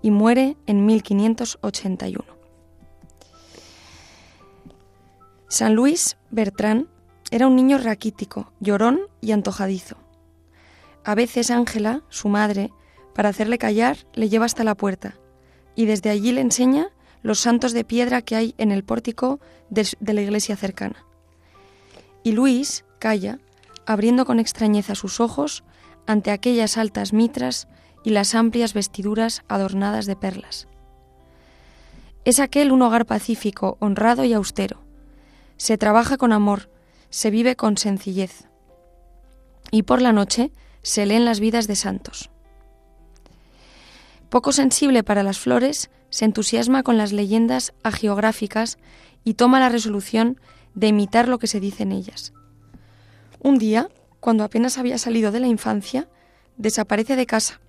[0.02, 2.24] y muere en 1581.
[5.48, 6.86] San Luis Bertrán
[7.32, 9.96] era un niño raquítico, llorón y antojadizo.
[11.02, 12.70] A veces Ángela, su madre,
[13.16, 15.16] para hacerle callar, le lleva hasta la puerta
[15.74, 16.90] y desde allí le enseña
[17.22, 19.40] los santos de piedra que hay en el pórtico
[19.70, 21.04] de, de la iglesia cercana.
[22.22, 23.40] Y Luis calla,
[23.86, 25.64] abriendo con extrañeza sus ojos
[26.06, 27.68] ante aquellas altas mitras
[28.04, 30.68] y las amplias vestiduras adornadas de perlas.
[32.24, 34.82] Es aquel un hogar pacífico, honrado y austero.
[35.56, 36.70] Se trabaja con amor,
[37.10, 38.48] se vive con sencillez.
[39.70, 42.30] Y por la noche se leen las vidas de santos.
[44.28, 48.78] Poco sensible para las flores, se entusiasma con las leyendas agiográficas
[49.24, 50.40] y toma la resolución
[50.74, 52.32] de imitar lo que se dice en ellas.
[53.44, 53.88] Un día,
[54.20, 56.08] cuando apenas había salido de la infancia,
[56.56, 57.60] desaparece de casa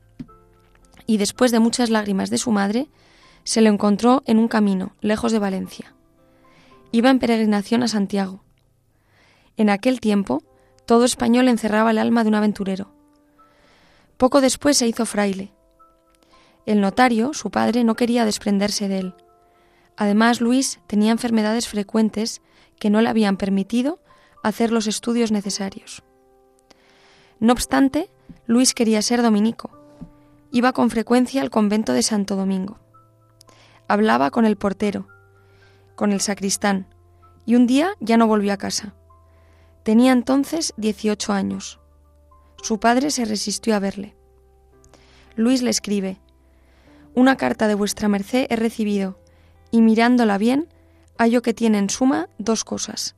[1.08, 2.88] y después de muchas lágrimas de su madre,
[3.44, 5.96] se lo encontró en un camino, lejos de Valencia.
[6.92, 8.44] Iba en peregrinación a Santiago.
[9.58, 10.44] En aquel tiempo,
[10.86, 12.94] todo español encerraba el alma de un aventurero.
[14.18, 15.52] Poco después se hizo fraile.
[16.66, 19.16] El notario, su padre, no quería desprenderse de él.
[19.98, 22.42] Además, Luis tenía enfermedades frecuentes
[22.80, 24.00] que no le habían permitido
[24.44, 26.04] hacer los estudios necesarios.
[27.40, 28.12] No obstante,
[28.46, 29.72] Luis quería ser dominico
[30.56, 32.78] Iba con frecuencia al convento de Santo Domingo.
[33.88, 35.08] Hablaba con el portero,
[35.96, 36.86] con el sacristán,
[37.44, 38.94] y un día ya no volvió a casa.
[39.82, 41.80] Tenía entonces 18 años.
[42.62, 44.16] Su padre se resistió a verle.
[45.36, 46.22] Luis le escribe,
[47.16, 49.18] Una carta de vuestra merced he recibido,
[49.72, 50.70] y mirándola bien,
[51.18, 53.16] hallo que tiene en suma dos cosas.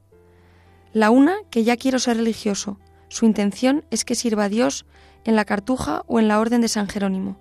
[0.95, 2.79] La una, que ya quiero ser religioso,
[3.10, 4.86] su intención es que sirva a Dios
[5.25, 7.38] en la Cartuja o en la Orden de San Jerónimo.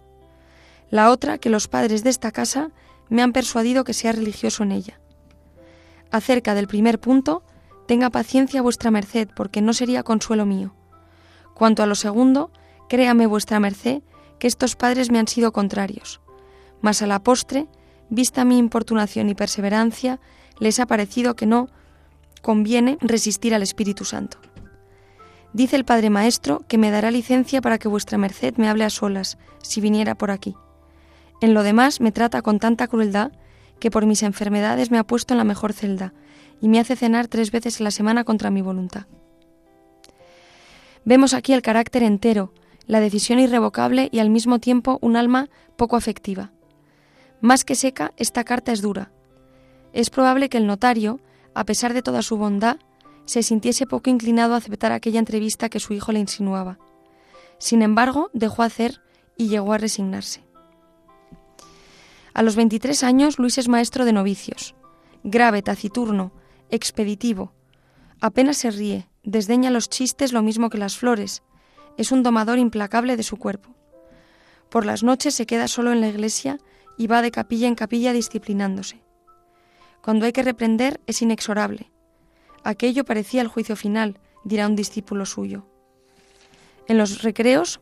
[0.91, 2.73] La otra, que los padres de esta casa
[3.11, 4.99] me han persuadido que sea religioso en ella.
[6.11, 7.45] Acerca del primer punto,
[7.87, 10.75] tenga paciencia vuestra merced, porque no sería consuelo mío.
[11.55, 12.51] Cuanto a lo segundo,
[12.89, 14.03] créame vuestra merced,
[14.41, 16.21] que estos padres me han sido contrarios.
[16.81, 17.69] Mas a la postre,
[18.11, 20.19] vista mi importunación y perseverancia,
[20.59, 21.69] les ha parecido que no
[22.45, 24.37] conviene resistir al Espíritu Santo.
[25.55, 28.91] Dice el Padre Maestro que me dará licencia para que vuestra merced me hable a
[28.91, 30.55] solas, si viniera por aquí.
[31.41, 33.33] En lo demás me trata con tanta crueldad
[33.81, 36.13] que por mis enfermedades me ha puesto en la mejor celda
[36.61, 39.07] y me hace cenar tres veces a la semana contra mi voluntad.
[41.07, 42.53] Vemos aquí el carácter entero,
[42.87, 46.53] la decisión irrevocable y al mismo tiempo un alma poco afectiva.
[47.41, 49.13] Más que seca, esta carta es dura.
[49.95, 51.21] Es probable que el notario,
[51.55, 52.79] a pesar de toda su bondad,
[53.25, 56.79] se sintiese poco inclinado a aceptar aquella entrevista que su hijo le insinuaba.
[57.59, 59.01] Sin embargo, dejó hacer
[59.37, 60.45] y llegó a resignarse.
[62.35, 64.75] A los 23 años, Luis es maestro de novicios.
[65.23, 66.33] Grave, taciturno,
[66.69, 67.53] expeditivo.
[68.21, 71.43] Apenas se ríe, desdeña los chistes lo mismo que las flores.
[71.97, 73.75] Es un domador implacable de su cuerpo.
[74.69, 76.59] Por las noches se queda solo en la iglesia
[76.99, 79.04] y va de capilla en capilla disciplinándose.
[80.05, 81.91] Cuando hay que reprender es inexorable.
[82.63, 85.65] Aquello parecía el juicio final, dirá un discípulo suyo.
[86.87, 87.81] En los recreos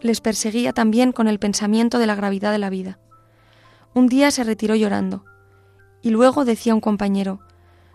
[0.00, 3.00] les perseguía también con el pensamiento de la gravedad de la vida.
[3.94, 5.24] Un día se retiró llorando,
[6.02, 7.40] y luego decía un compañero,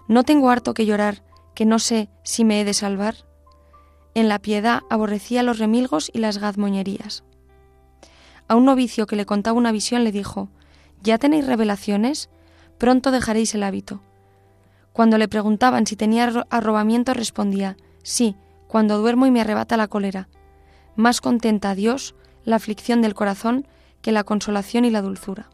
[0.10, 1.24] ¿no tengo harto que llorar,
[1.56, 3.16] que no sé si me he de salvar?
[4.16, 7.24] En la piedad aborrecía los remilgos y las gazmoñerías.
[8.50, 10.50] A un novicio que le contaba una visión le dijo,
[11.02, 12.30] ¿Ya tenéis revelaciones?
[12.78, 14.02] Pronto dejaréis el hábito.
[14.94, 18.36] Cuando le preguntaban si tenía arrobamiento respondía, sí,
[18.68, 20.28] cuando duermo y me arrebata la cólera.
[20.96, 23.68] Más contenta a Dios la aflicción del corazón
[24.02, 25.50] que la consolación y la dulzura.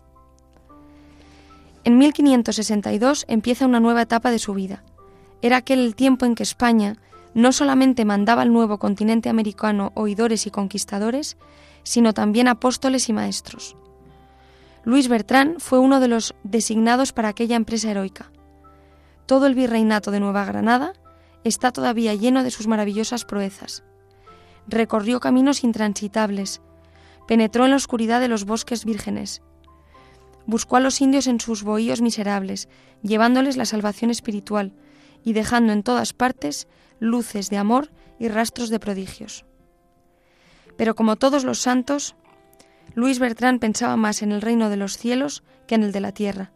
[1.84, 4.84] En 1562 empieza una nueva etapa de su vida.
[5.42, 6.96] Era aquel el tiempo en que España
[7.34, 11.36] no solamente mandaba al nuevo continente americano oidores y conquistadores,
[11.84, 13.76] sino también apóstoles y maestros.
[14.86, 18.32] Luis Bertrán fue uno de los designados para aquella empresa heroica.
[19.26, 20.93] Todo el virreinato de Nueva Granada
[21.46, 23.84] está todavía lleno de sus maravillosas proezas.
[24.67, 26.62] Recorrió caminos intransitables,
[27.28, 29.41] penetró en la oscuridad de los bosques vírgenes,
[30.46, 32.67] buscó a los indios en sus bohíos miserables,
[33.02, 34.74] llevándoles la salvación espiritual
[35.24, 36.67] y dejando en todas partes
[37.00, 39.46] luces de amor y rastros de prodigios.
[40.76, 42.15] Pero como todos los santos,
[42.96, 46.12] Luis Bertrán pensaba más en el reino de los cielos que en el de la
[46.12, 46.52] tierra.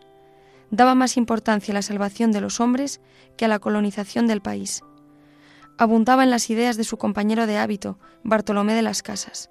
[0.69, 3.01] Daba más importancia a la salvación de los hombres
[3.37, 4.83] que a la colonización del país.
[5.77, 9.49] Abundaba en las ideas de su compañero de hábito, Bartolomé de las Casas.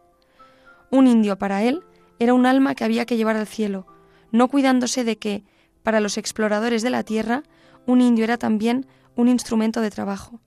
[0.90, 1.82] Un indio para él
[2.18, 3.86] era un alma que había que llevar al cielo,
[4.30, 5.44] no cuidándose de que,
[5.82, 7.42] para los exploradores de la tierra,
[7.86, 10.40] un indio era también un instrumento de trabajo.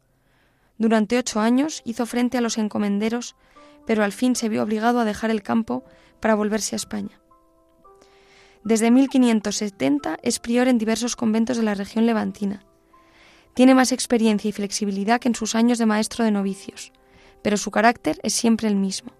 [0.77, 3.35] Durante ocho años hizo frente a los encomenderos,
[3.85, 5.83] pero al fin se vio obligado a dejar el campo
[6.19, 7.19] para volverse a España.
[8.63, 12.65] Desde 1570 es prior en diversos conventos de la región levantina.
[13.53, 16.91] Tiene más experiencia y flexibilidad que en sus años de maestro de novicios,
[17.41, 19.11] pero su carácter es siempre el mismo.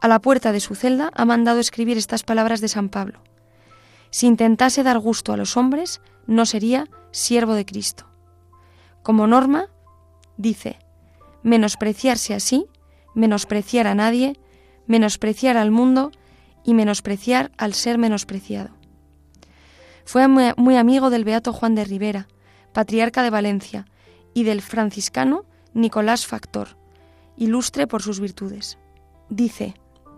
[0.00, 3.20] A la puerta de su celda ha mandado escribir estas palabras de San Pablo.
[4.10, 8.06] Si intentase dar gusto a los hombres, no sería siervo de Cristo.
[9.02, 9.68] Como norma,
[10.36, 10.78] dice,
[11.42, 12.66] menospreciarse así,
[13.14, 14.38] menospreciar a nadie,
[14.88, 16.10] menospreciar al mundo
[16.64, 18.70] y menospreciar al ser menospreciado.
[20.04, 22.28] Fue muy, amigo del beato Juan de Rivera,
[22.72, 23.86] patriarca de Valencia,
[24.34, 26.76] y del franciscano Nicolás Factor,
[27.36, 28.78] ilustre por sus virtudes.
[29.28, 29.74] Dice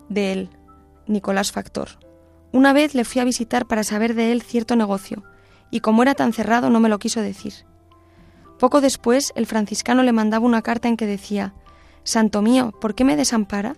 [0.09, 0.51] de él,
[1.07, 1.89] Nicolás Factor,
[2.53, 5.25] una vez le fui a visitar para saber de él cierto negocio,
[5.71, 7.55] y como era tan cerrado no me lo quiso decir.
[8.59, 11.55] Poco después el franciscano le mandaba una carta en que decía,
[12.05, 13.75] Santo mío, ¿por qué me desampara?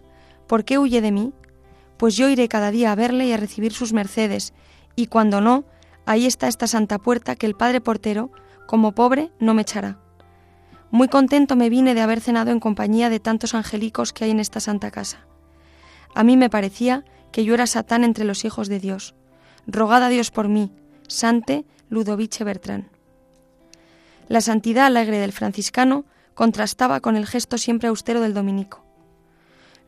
[0.52, 1.32] ¿Por qué huye de mí?
[1.96, 4.52] Pues yo iré cada día a verle y a recibir sus mercedes,
[4.94, 5.64] y cuando no,
[6.04, 8.30] ahí está esta santa puerta que el padre portero,
[8.66, 9.98] como pobre, no me echará.
[10.90, 14.40] Muy contento me vine de haber cenado en compañía de tantos angelicos que hay en
[14.40, 15.26] esta santa casa.
[16.14, 19.14] A mí me parecía que yo era Satán entre los hijos de Dios.
[19.66, 20.70] Rogad a Dios por mí,
[21.08, 22.90] Sante Ludovice Bertrán.
[24.28, 28.91] La santidad alegre del franciscano contrastaba con el gesto siempre austero del dominico.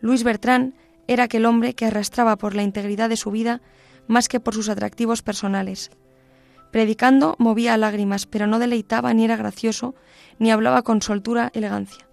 [0.05, 0.75] Luis Bertrán
[1.07, 3.63] era aquel hombre que arrastraba por la integridad de su vida
[4.07, 5.91] más que por sus atractivos personales.
[6.71, 9.95] Predicando movía lágrimas, pero no deleitaba ni era gracioso,
[10.39, 12.07] ni hablaba con soltura elegancia.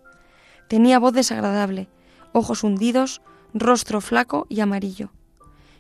[0.69, 1.89] Tenía voz desagradable,
[2.31, 3.21] ojos hundidos,
[3.53, 5.11] rostro flaco y amarillo.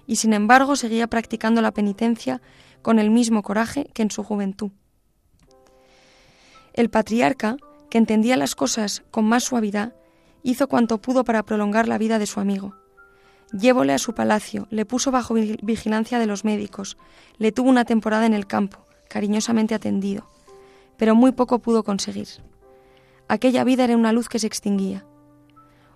[0.05, 2.41] Y sin embargo seguía practicando la penitencia
[2.81, 4.71] con el mismo coraje que en su juventud.
[6.73, 7.55] El patriarca,
[7.89, 9.93] que entendía las cosas con más suavidad,
[10.43, 12.75] hizo cuanto pudo para prolongar la vida de su amigo.
[13.51, 16.97] Llévole a su palacio, le puso bajo vigilancia de los médicos,
[17.37, 20.29] le tuvo una temporada en el campo, cariñosamente atendido,
[20.97, 22.27] pero muy poco pudo conseguir.
[23.27, 25.05] Aquella vida era una luz que se extinguía.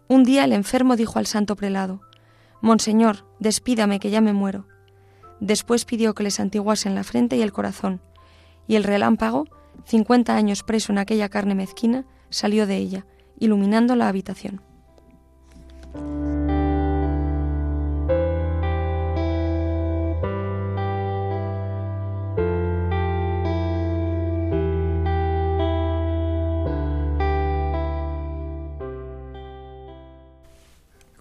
[0.07, 2.01] Un día el enfermo dijo al santo prelado,
[2.61, 4.67] Monseñor, despídame que ya me muero.
[5.39, 8.01] Después pidió que le santiguasen la frente y el corazón,
[8.67, 9.45] y el relámpago,
[9.85, 13.05] cincuenta años preso en aquella carne mezquina, salió de ella,
[13.39, 14.61] iluminando la habitación.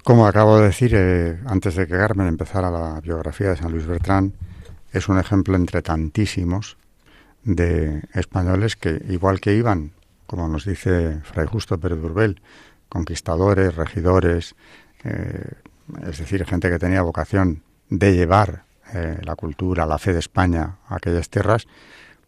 [0.05, 3.87] Como acabo de decir, eh, antes de que Carmen empezara la biografía de San Luis
[3.87, 4.35] Bertrán,
[4.93, 6.77] es un ejemplo entre tantísimos
[7.43, 9.93] de españoles que, igual que iban,
[10.27, 12.41] como nos dice Fray Justo Pérez Burbel,
[12.89, 14.55] conquistadores, regidores,
[15.05, 15.53] eh,
[16.07, 20.79] es decir, gente que tenía vocación de llevar eh, la cultura, la fe de España
[20.89, 21.67] a aquellas tierras,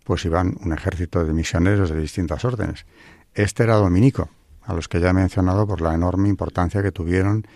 [0.05, 2.84] pues iban un ejército de misioneros de distintas órdenes.
[3.34, 4.28] Este era dominico,
[4.62, 7.47] a los que ya he mencionado por la enorme importancia que tuvieron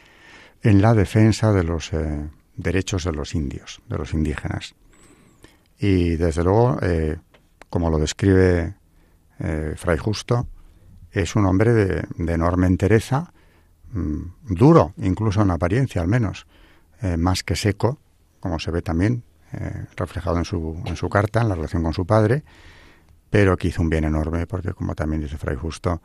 [0.62, 4.74] en la defensa de los eh, derechos de los indios, de los indígenas.
[5.78, 6.78] Y desde luego,
[7.70, 8.74] como lo describe
[9.40, 10.46] eh, Fray Justo,
[11.10, 13.32] es un hombre de, enorme entereza,
[13.92, 16.46] mm, duro, incluso en apariencia al menos,
[17.16, 17.98] más que seco,
[18.40, 19.22] como se ve también
[19.96, 22.44] reflejado en su, en su carta, en la relación con su padre,
[23.30, 26.02] pero que hizo un bien enorme, porque como también dice Fray Justo,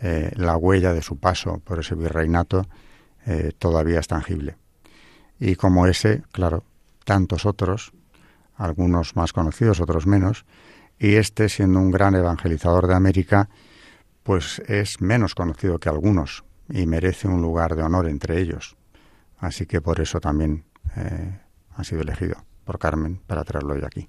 [0.00, 2.64] la huella de su paso por ese virreinato
[3.26, 4.56] eh, todavía es tangible.
[5.40, 6.62] Y como ese, claro,
[7.04, 7.92] tantos otros,
[8.54, 10.46] algunos más conocidos, otros menos,
[10.98, 13.48] y este, siendo un gran evangelizador de América,
[14.22, 18.76] pues es menos conocido que algunos y merece un lugar de honor entre ellos.
[19.38, 20.64] Así que por eso también
[20.96, 21.40] eh,
[21.74, 24.08] ha sido elegido por Carmen para traerlo hoy aquí.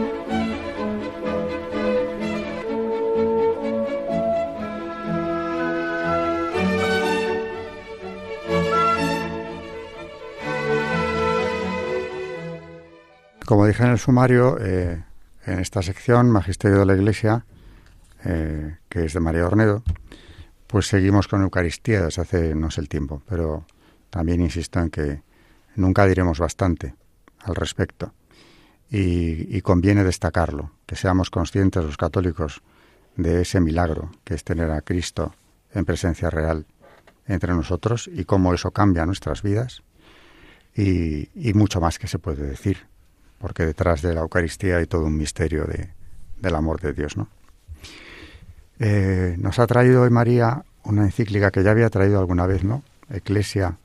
[13.71, 15.01] Dije en el sumario, eh,
[15.45, 17.45] en esta sección, Magisterio de la Iglesia,
[18.25, 19.81] eh, que es de María Ornedo,
[20.67, 23.65] pues seguimos con Eucaristía desde hace no sé el tiempo, pero
[24.09, 25.23] también insisto en que
[25.77, 26.95] nunca diremos bastante
[27.39, 28.13] al respecto.
[28.89, 32.61] Y, conviene destacarlo, que seamos conscientes los católicos
[33.15, 35.33] de ese milagro que es tener a Cristo
[35.73, 36.65] en presencia real
[37.25, 39.81] entre nosotros y cómo eso cambia nuestras vidas
[40.75, 42.90] y mucho más que se puede decir
[43.41, 45.89] porque detrás de la Eucaristía hay todo un misterio de,
[46.39, 47.17] del amor de Dios.
[47.17, 47.27] ¿no?
[48.79, 52.83] Eh, nos ha traído hoy María una encíclica que ya había traído alguna vez, ¿no?
[53.09, 53.77] Eclesia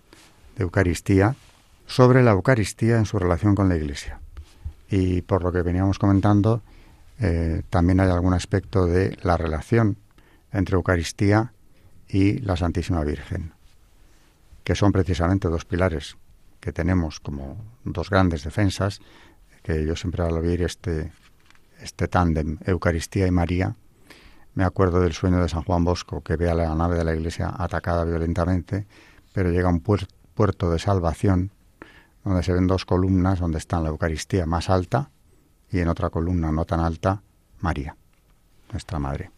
[0.57, 1.35] de Eucaristía,
[1.87, 4.21] sobre la Eucaristía en su relación con la Iglesia.
[4.89, 6.63] Y por lo que veníamos comentando,
[7.19, 9.97] eh, también hay algún aspecto de la relación
[10.53, 11.53] entre Eucaristía
[12.09, 13.53] y la Santísima Virgen,
[14.65, 16.17] que son precisamente dos pilares
[16.61, 19.01] que tenemos como dos grandes defensas,
[19.67, 21.11] que yo siempre al oír este,
[21.81, 23.75] este tándem, Eucaristía y María,
[24.55, 27.17] me acuerdo del sueño de San Juan Bosco, que ve a la nave de la
[27.17, 28.87] iglesia atacada violentamente,
[29.33, 31.51] pero llega a un puerto de salvación,
[32.25, 35.11] donde se ven dos columnas, donde está la Eucaristía más alta
[35.73, 37.23] y en otra columna no tan alta,
[37.59, 37.97] María,
[38.71, 39.33] nuestra Madre.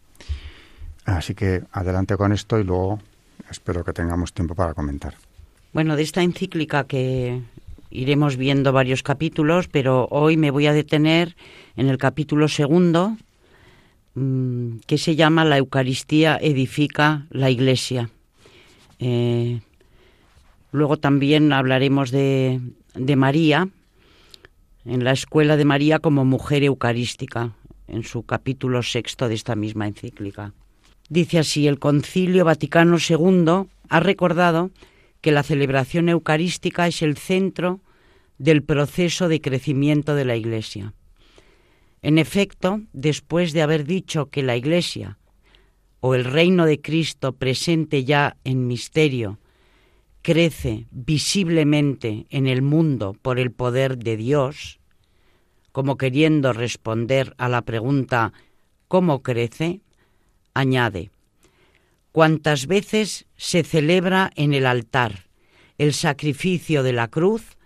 [1.05, 2.99] Así que adelante con esto y luego
[3.49, 5.15] espero que tengamos tiempo para comentar.
[5.73, 7.41] Bueno, de esta encíclica que
[7.89, 11.35] iremos viendo varios capítulos, pero hoy me voy a detener
[11.75, 13.17] en el capítulo segundo,
[14.15, 18.09] mm, que se llama La Eucaristía edifica la Iglesia.
[18.99, 19.61] Eh,
[20.71, 22.61] luego también hablaremos de,
[22.95, 23.69] de María,
[24.85, 27.53] en la escuela de María como mujer eucarística,
[27.87, 30.53] en su capítulo sexto de esta misma encíclica.
[31.09, 34.69] Dice así, el Concilio Vaticano II ha recordado
[35.21, 37.81] que la celebración eucarística es el centro
[38.37, 40.93] del proceso de crecimiento de la Iglesia.
[42.01, 45.17] En efecto, después de haber dicho que la Iglesia
[45.99, 49.39] o el reino de Cristo presente ya en misterio
[50.21, 54.79] crece visiblemente en el mundo por el poder de Dios,
[55.71, 58.33] como queriendo responder a la pregunta
[58.87, 59.81] ¿cómo crece?
[60.53, 61.11] añade,
[62.11, 65.29] cuantas veces se celebra en el altar
[65.79, 67.57] el sacrificio de la cruz,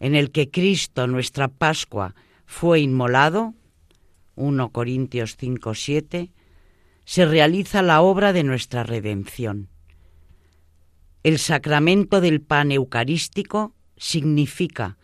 [0.00, 2.14] en el que Cristo, nuestra Pascua,
[2.46, 3.54] fue inmolado,
[4.34, 6.32] 1 Corintios 5, 7,
[7.04, 9.68] se realiza la obra de nuestra redención.
[11.22, 14.96] El sacramento del pan eucarístico significa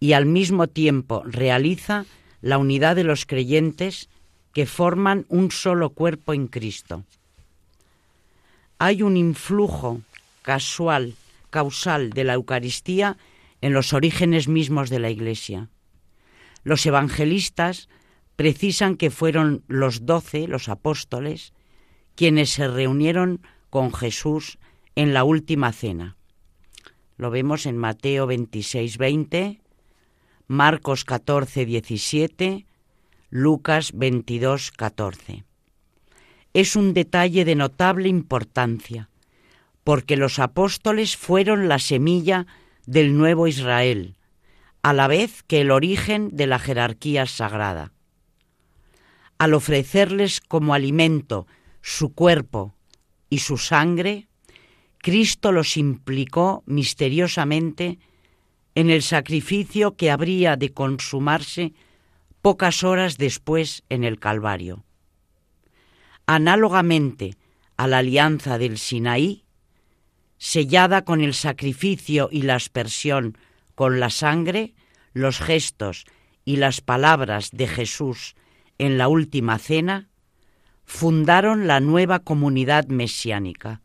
[0.00, 2.04] y al mismo tiempo realiza
[2.40, 4.08] la unidad de los creyentes
[4.52, 7.04] que forman un solo cuerpo en Cristo.
[8.78, 10.02] Hay un influjo
[10.42, 11.14] casual,
[11.48, 13.16] causal de la Eucaristía
[13.62, 15.70] en los orígenes mismos de la Iglesia.
[16.62, 17.88] Los evangelistas
[18.36, 21.54] precisan que fueron los doce, los apóstoles,
[22.16, 24.58] quienes se reunieron con Jesús
[24.94, 26.16] en la última cena.
[27.16, 29.60] Lo vemos en Mateo 26, 20,
[30.48, 32.66] Marcos 14, 17,
[33.30, 35.45] Lucas 22, 14.
[36.56, 39.10] Es un detalle de notable importancia,
[39.84, 42.46] porque los apóstoles fueron la semilla
[42.86, 44.16] del nuevo Israel,
[44.80, 47.92] a la vez que el origen de la jerarquía sagrada.
[49.36, 51.46] Al ofrecerles como alimento
[51.82, 52.74] su cuerpo
[53.28, 54.26] y su sangre,
[54.96, 57.98] Cristo los implicó misteriosamente
[58.74, 61.74] en el sacrificio que habría de consumarse
[62.40, 64.85] pocas horas después en el Calvario.
[66.26, 67.36] Análogamente
[67.76, 69.44] a la alianza del Sinaí,
[70.38, 73.38] sellada con el sacrificio y la aspersión
[73.74, 74.74] con la sangre,
[75.12, 76.04] los gestos
[76.44, 78.34] y las palabras de Jesús
[78.78, 80.08] en la última cena,
[80.84, 83.82] fundaron la nueva comunidad mesiánica,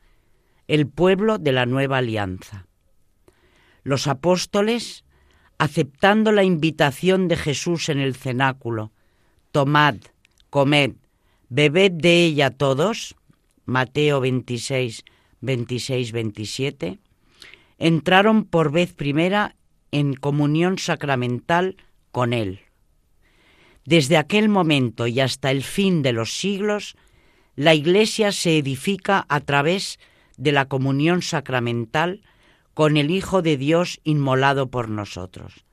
[0.68, 2.68] el pueblo de la nueva alianza.
[3.84, 5.04] Los apóstoles
[5.58, 8.92] aceptando la invitación de Jesús en el cenáculo,
[9.52, 9.96] tomad,
[10.50, 10.94] comed,
[11.52, 13.16] bebed de ella todos,
[13.66, 15.04] Mateo 26,
[15.42, 17.00] 26, 27,
[17.78, 19.58] entraron por vez primera
[19.92, 21.76] en comunión sacramental
[22.14, 22.62] con Él.
[23.84, 26.96] Desde aquel momento y hasta el fin de los siglos,
[27.58, 30.00] la Iglesia se edifica a través
[30.38, 32.22] de la comunión sacramental
[32.74, 35.66] con el Hijo de Dios inmolado por nosotros.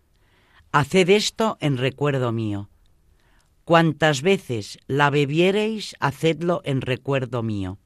[0.72, 2.68] Haced esto en recuerdo mío.
[3.68, 7.76] Cuantas veces la bebiereis, hacedlo en recuerdo mío.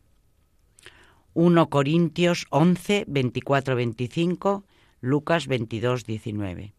[1.34, 4.64] 1 Corintios 11, 24, 25,
[5.00, 6.72] Lucas 22, 19.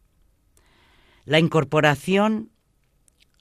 [1.25, 2.51] La incorporación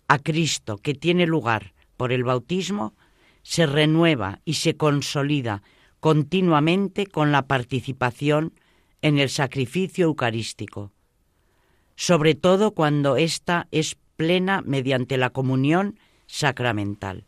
[0.08, 2.96] a Cristo que tiene lugar por el bautismo
[3.44, 5.62] se renueva y se consolida
[6.00, 8.52] continuamente con la participación
[9.00, 10.90] en el sacrificio eucarístico,
[11.94, 17.24] sobre todo cuando ésta es plena mediante la comunión sacramental.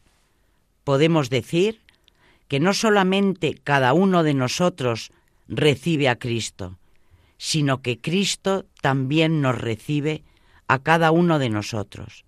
[0.85, 1.81] Podemos decir
[2.49, 5.11] que no solamente cada uno de nosotros
[5.49, 6.79] recibe a Cristo,
[7.39, 10.23] sino que Cristo también nos recibe
[10.69, 12.25] a cada uno de nosotros.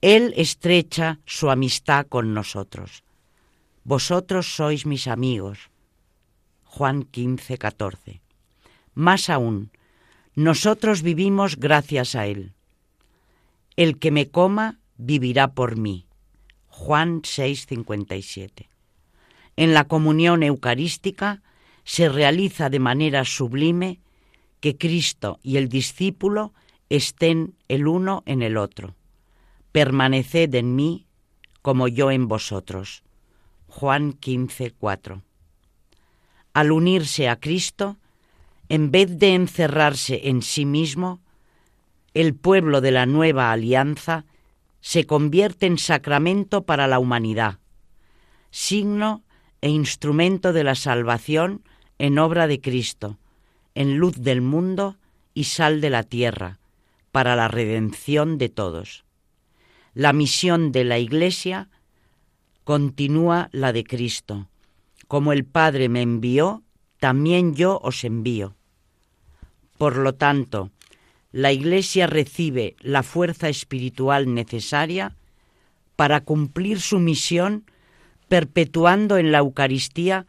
[0.00, 3.02] Él estrecha su amistad con nosotros.
[3.84, 5.70] Vosotros sois mis amigos.
[6.64, 8.20] Juan 15, 14.
[8.94, 9.70] Más aún,
[10.34, 12.52] nosotros vivimos gracias a Él.
[13.78, 16.08] El que me coma vivirá por mí.
[16.66, 18.68] Juan 6:57.
[19.54, 21.42] en la comunión eucarística
[21.84, 24.00] se realiza de manera sublime
[24.58, 26.54] que Cristo y el discípulo
[26.88, 28.96] estén el uno en el otro.
[29.70, 31.06] Permaneced en mí
[31.62, 33.04] como yo en vosotros.
[33.68, 35.22] Juan 15, 4.
[36.52, 37.96] Al unirse a Cristo,
[38.68, 41.20] en vez de encerrarse en sí mismo,
[42.14, 44.24] el pueblo de la nueva alianza
[44.80, 47.58] se convierte en sacramento para la humanidad,
[48.50, 49.22] signo
[49.60, 51.62] e instrumento de la salvación
[51.98, 53.18] en obra de Cristo,
[53.74, 54.96] en luz del mundo
[55.34, 56.58] y sal de la tierra,
[57.12, 59.04] para la redención de todos.
[59.94, 61.68] La misión de la Iglesia
[62.64, 64.48] continúa la de Cristo.
[65.08, 66.62] Como el Padre me envió,
[66.98, 68.54] también yo os envío.
[69.78, 70.70] Por lo tanto,
[71.30, 75.14] la Iglesia recibe la fuerza espiritual necesaria
[75.96, 77.64] para cumplir su misión
[78.28, 80.26] perpetuando en la Eucaristía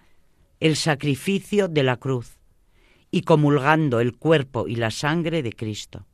[0.59, 2.37] el sacrificio de la cruz
[3.11, 6.05] y comulgando el cuerpo y la sangre de Cristo.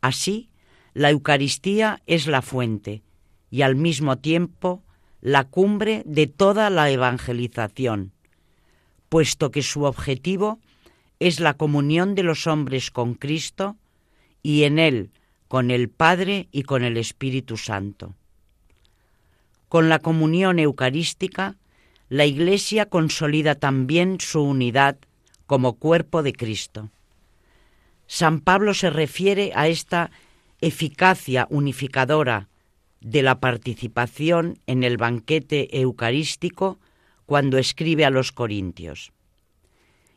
[0.00, 0.48] Así,
[0.94, 3.02] la Eucaristía es la fuente
[3.50, 4.82] y al mismo tiempo
[5.20, 8.12] la cumbre de toda la evangelización,
[9.08, 10.60] puesto que su objetivo
[11.18, 13.76] es la comunión de los hombres con Cristo
[14.48, 15.10] y en Él
[15.46, 18.14] con el Padre y con el Espíritu Santo.
[19.68, 21.56] Con la comunión eucarística,
[22.08, 24.96] la Iglesia consolida también su unidad
[25.44, 26.88] como cuerpo de Cristo.
[28.06, 30.10] San Pablo se refiere a esta
[30.62, 32.48] eficacia unificadora
[33.02, 36.78] de la participación en el banquete eucarístico
[37.26, 39.12] cuando escribe a los Corintios.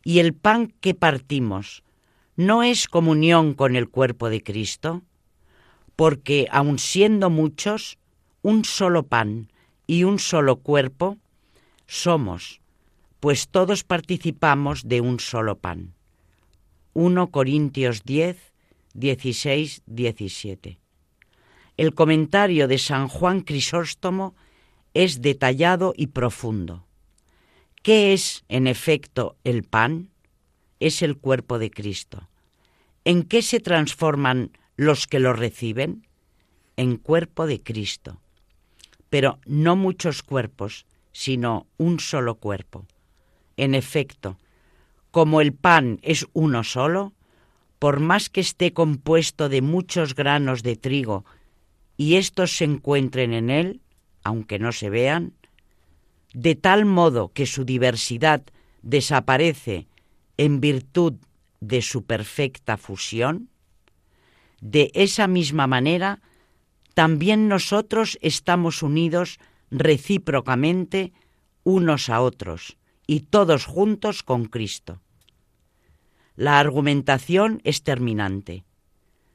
[0.06, 1.84] Y el pan que partimos
[2.42, 5.04] no es comunión con el cuerpo de Cristo,
[5.96, 8.00] porque aun siendo muchos,
[8.42, 9.52] un solo pan
[9.86, 11.20] y un solo cuerpo
[11.86, 12.62] somos,
[13.20, 15.94] pues todos participamos de un solo pan.
[16.94, 18.38] 1 Corintios 10,
[18.96, 20.80] 16, 17.
[21.78, 24.34] El comentario de San Juan Crisóstomo
[24.96, 26.88] es detallado y profundo.
[27.84, 30.10] ¿Qué es, en efecto, el pan?
[30.80, 32.31] Es el cuerpo de Cristo.
[33.04, 36.08] ¿En qué se transforman los que lo reciben?
[36.78, 38.22] En cuerpo de Cristo.
[39.10, 42.86] Pero no muchos cuerpos, sino un solo cuerpo.
[43.58, 44.38] En efecto,
[45.10, 47.14] como el pan es uno solo,
[47.80, 51.26] por más que esté compuesto de muchos granos de trigo
[51.98, 53.82] y éstos se encuentren en él,
[54.24, 55.34] aunque no se vean,
[56.34, 58.44] de tal modo que su diversidad
[58.84, 59.88] desaparece
[60.38, 61.31] en virtud de
[61.82, 63.50] su perfecta fusión,
[64.62, 66.22] de esa misma manera
[66.94, 69.40] también nosotros estamos unidos
[69.70, 71.14] recíprocamente
[71.64, 75.02] unos a otros y todos juntos con Cristo.
[76.36, 78.64] La argumentación es terminante.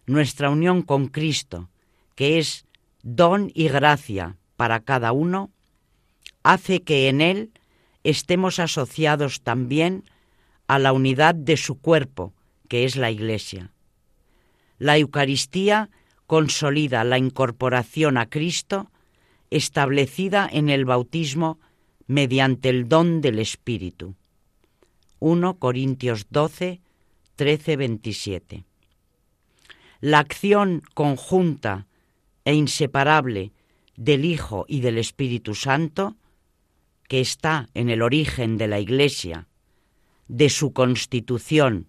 [0.07, 1.71] Nuestra unión con Cristo,
[2.15, 2.67] que es
[3.03, 5.51] don y gracia para cada uno,
[6.43, 7.51] hace que en Él
[8.05, 10.05] estemos asociados también
[10.67, 12.33] a la unidad de su cuerpo,
[12.69, 13.73] que es la Iglesia.
[14.79, 15.91] La Eucaristía
[16.27, 18.91] consolida la incorporación a Cristo
[19.51, 21.59] establecida en el bautismo
[22.07, 24.15] mediante el don del Espíritu.
[25.19, 26.81] 1 Corintios 12,
[27.37, 28.65] 13, 27.
[30.01, 31.87] La acción conjunta
[32.45, 33.53] e inseparable
[33.97, 36.17] del Hijo y del Espíritu Santo,
[37.09, 39.49] que está en el origen de la Iglesia,
[40.29, 41.89] de su constitución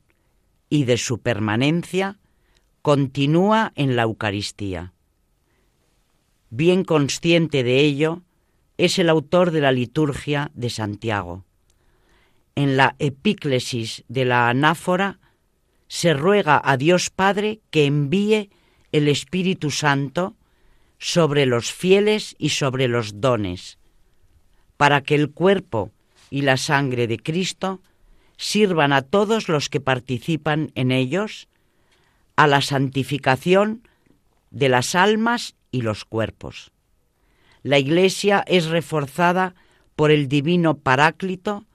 [0.70, 2.20] y de su permanencia,
[2.82, 4.94] continúa en la Eucaristía.
[6.50, 8.22] Bien consciente de ello,
[8.78, 11.46] es el autor de la liturgia de Santiago.
[12.56, 15.20] En la epíclesis de la anáfora
[15.88, 18.50] se ruega a Dios Padre que envíe
[18.92, 20.36] el Espíritu Santo
[21.00, 23.78] sobre los fieles y sobre los dones,
[24.78, 25.92] para que el cuerpo
[26.30, 27.82] y la sangre de Cristo
[28.38, 31.48] sirvan a todos los que participan en ellos
[32.36, 33.88] a la santificación
[34.52, 36.72] de las almas y los cuerpos.
[37.64, 39.56] La Iglesia es reforzada
[39.96, 41.66] por el divino Paráclito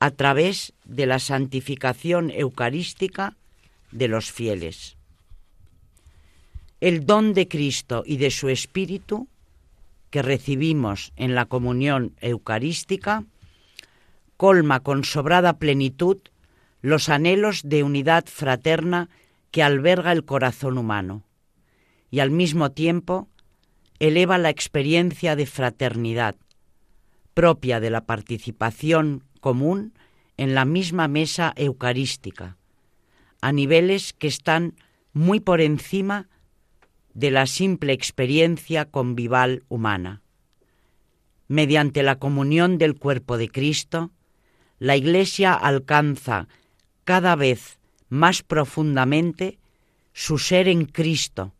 [0.00, 3.36] a través de la santificación eucarística
[3.92, 4.96] de los fieles.
[6.80, 9.28] El don de Cristo y de su Espíritu
[10.10, 13.24] que recibimos en la comunión eucarística
[14.40, 16.16] colma con sobrada plenitud
[16.80, 19.10] los anhelos de unidad fraterna
[19.50, 21.24] que alberga el corazón humano
[22.10, 23.28] y al mismo tiempo
[23.98, 26.36] eleva la experiencia de fraternidad,
[27.34, 29.92] propia de la participación común
[30.38, 32.56] en la misma mesa eucarística,
[33.42, 34.74] a niveles que están
[35.12, 36.30] muy por encima
[37.12, 40.22] de la simple experiencia convival humana.
[41.46, 44.12] Mediante la comunión del cuerpo de Cristo,
[44.80, 46.48] la Iglesia alcanza
[47.04, 47.78] cada vez
[48.08, 49.58] más profundamente
[50.12, 51.52] su ser en Cristo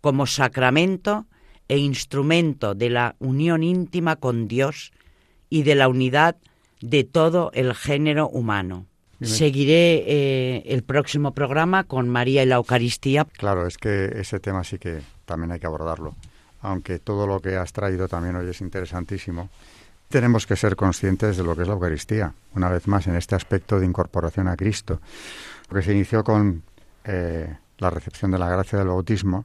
[0.00, 1.26] como sacramento
[1.68, 4.92] e instrumento de la unión íntima con Dios
[5.48, 6.36] y de la unidad
[6.80, 8.86] de todo el género humano.
[9.22, 13.26] Seguiré eh, el próximo programa con María y la Eucaristía.
[13.26, 16.14] Claro, es que ese tema sí que también hay que abordarlo.
[16.62, 19.50] Aunque todo lo que has traído también hoy es interesantísimo,
[20.10, 23.36] tenemos que ser conscientes de lo que es la Eucaristía, una vez más en este
[23.36, 25.00] aspecto de incorporación a Cristo,
[25.68, 26.64] porque se inició con
[27.04, 29.44] eh, la recepción de la gracia del bautismo,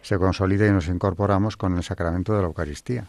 [0.00, 3.06] se consolida y nos incorporamos con el sacramento de la Eucaristía.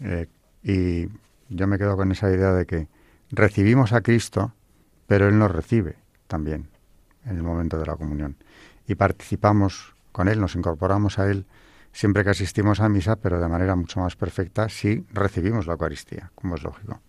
[0.00, 0.26] Eh,
[0.62, 1.08] y
[1.48, 2.88] yo me quedo con esa idea de que
[3.30, 4.52] recibimos a Cristo,
[5.06, 5.96] pero Él nos recibe
[6.28, 6.68] también
[7.24, 8.36] en el momento de la comunión.
[8.86, 11.46] Y participamos con Él, nos incorporamos a Él
[11.92, 16.30] siempre que asistimos a misa, pero de manera mucho más perfecta si recibimos la Eucaristía,
[16.34, 17.00] como es lógico.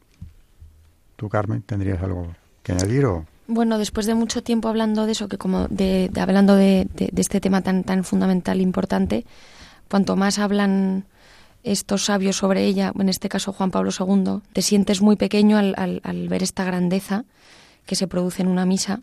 [1.15, 3.25] ¿Tú, Carmen, tendrías algo que añadir o...?
[3.47, 7.41] Bueno, después de mucho tiempo hablando de eso, que como de, hablando de, de, este
[7.41, 9.25] tema tan tan fundamental e importante,
[9.89, 11.05] cuanto más hablan
[11.63, 15.75] estos sabios sobre ella, en este caso Juan Pablo II, te sientes muy pequeño al,
[15.77, 17.25] al, ver esta grandeza
[17.85, 19.01] que se produce en una misa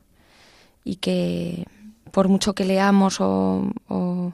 [0.82, 1.66] y que
[2.10, 4.32] por mucho que leamos o, o,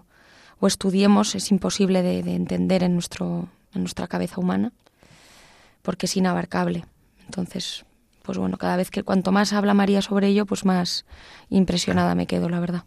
[0.62, 4.72] estudiemos es imposible de, entender en, nuestro, en nuestra cabeza humana
[5.82, 6.84] porque es inabarcable.
[7.26, 7.84] Entonces,
[8.22, 11.04] pues bueno, cada vez que cuanto más habla María sobre ello, pues más
[11.50, 12.84] impresionada me quedo, la verdad.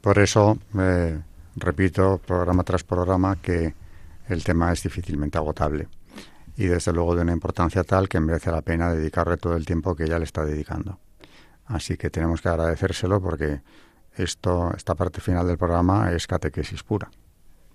[0.00, 1.20] Por eso, eh,
[1.56, 3.74] repito, programa tras programa, que
[4.28, 5.88] el tema es difícilmente agotable
[6.56, 9.94] y desde luego de una importancia tal que merece la pena dedicarle todo el tiempo
[9.94, 10.98] que ella le está dedicando.
[11.66, 13.60] Así que tenemos que agradecérselo porque
[14.16, 17.10] esto, esta parte final del programa es catequesis pura.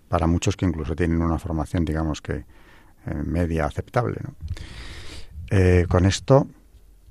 [0.08, 2.46] Para muchos que incluso tienen una formación, digamos que eh,
[3.26, 4.18] media aceptable.
[5.50, 6.48] Eh, con esto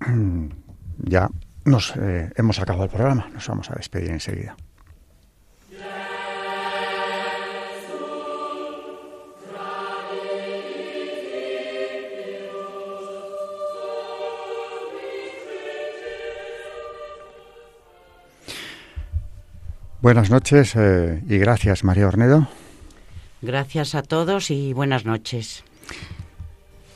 [0.99, 1.29] ya
[1.65, 3.29] nos eh, hemos acabado el programa.
[3.33, 4.57] Nos vamos a despedir enseguida.
[20.07, 22.47] Buenas noches eh, y gracias, María Ornedo.
[23.43, 25.65] Gracias a todos y buenas noches.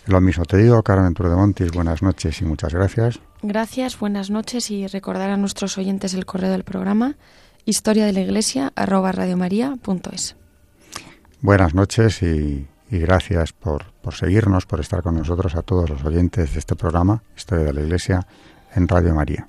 [0.06, 3.18] Lo mismo te digo, Carmen Montis, buenas noches y muchas gracias.
[3.42, 7.16] Gracias, buenas noches y recordar a nuestros oyentes el correo del programa
[7.64, 10.36] historia de la iglesia arroba radiomaria.es.
[11.40, 16.04] Buenas noches y, y gracias por, por seguirnos, por estar con nosotros a todos los
[16.04, 18.24] oyentes de este programa, Historia de la Iglesia,
[18.76, 19.48] en Radio María.